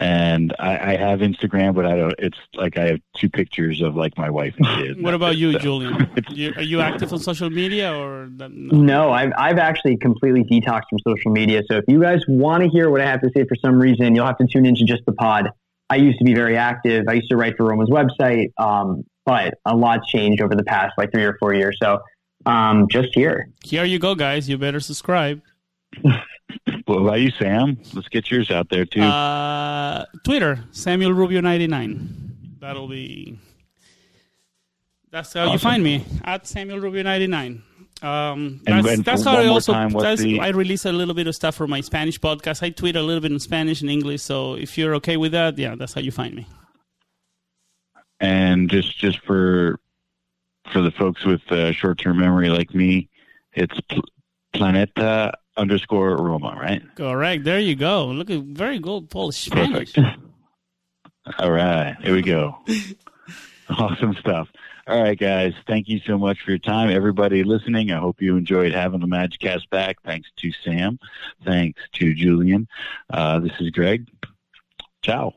[0.00, 2.14] And I, I have Instagram, but I don't.
[2.18, 5.00] It's like I have two pictures of like my wife and kids.
[5.00, 6.08] What about you, So- Julian?
[6.30, 8.48] You, are you active on social media or no?
[8.48, 11.62] No, I've, I've actually completely detoxed from social media.
[11.70, 14.14] So if you guys want to hear what I have to say for some reason,
[14.14, 15.48] you'll have to tune into just the pod.
[15.90, 17.06] I used to be very active.
[17.08, 20.92] I used to write for Roma's website, um, but a lot's changed over the past
[20.98, 21.76] like three or four years.
[21.82, 21.98] So
[22.46, 23.48] um, just here.
[23.64, 24.48] Here you go, guys.
[24.48, 25.40] You better subscribe.
[26.84, 27.78] What about you, Sam?
[27.94, 29.02] Let's get yours out there too.
[29.02, 32.56] Uh, Twitter, Samuel Rubio ninety nine.
[32.60, 33.38] That'll be.
[35.10, 37.62] That's how you find me at Samuel Rubio ninety nine.
[38.00, 41.14] Um, And- that's and that's how I also time, that's, the- I release a little
[41.14, 42.62] bit of stuff for my Spanish podcast.
[42.62, 44.22] I tweet a little bit in Spanish and English.
[44.22, 46.46] So if you're okay with that, yeah, that's how you find me.
[48.20, 49.80] and just just for
[50.72, 53.08] for the folks with uh, short term memory like me,
[53.52, 54.04] it's pl-
[54.54, 56.82] Planeta underscore Roma, right?
[56.94, 57.44] Correct.
[57.44, 58.06] There you go.
[58.06, 59.92] Look at very good Polish Spanish.
[59.92, 60.18] Perfect.
[61.38, 62.56] All right, here we go.
[63.68, 64.48] awesome stuff.
[64.86, 65.52] All right, guys.
[65.66, 67.92] Thank you so much for your time, everybody listening.
[67.92, 69.98] I hope you enjoyed having the Magicast back.
[70.02, 70.98] Thanks to Sam.
[71.44, 72.66] Thanks to Julian.
[73.10, 74.08] Uh, this is Greg.
[75.02, 75.34] Ciao.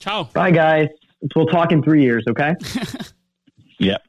[0.00, 0.24] Ciao.
[0.24, 0.88] Bye, guys.
[1.36, 2.54] We'll talk in three years, okay?
[3.80, 4.02] Yep.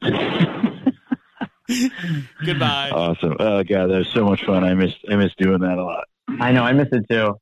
[2.45, 2.89] Goodbye.
[2.91, 3.36] awesome.
[3.39, 4.63] Oh god, that was so much fun.
[4.63, 6.05] I miss I miss doing that a lot.
[6.39, 6.63] I know.
[6.63, 7.36] I miss it too.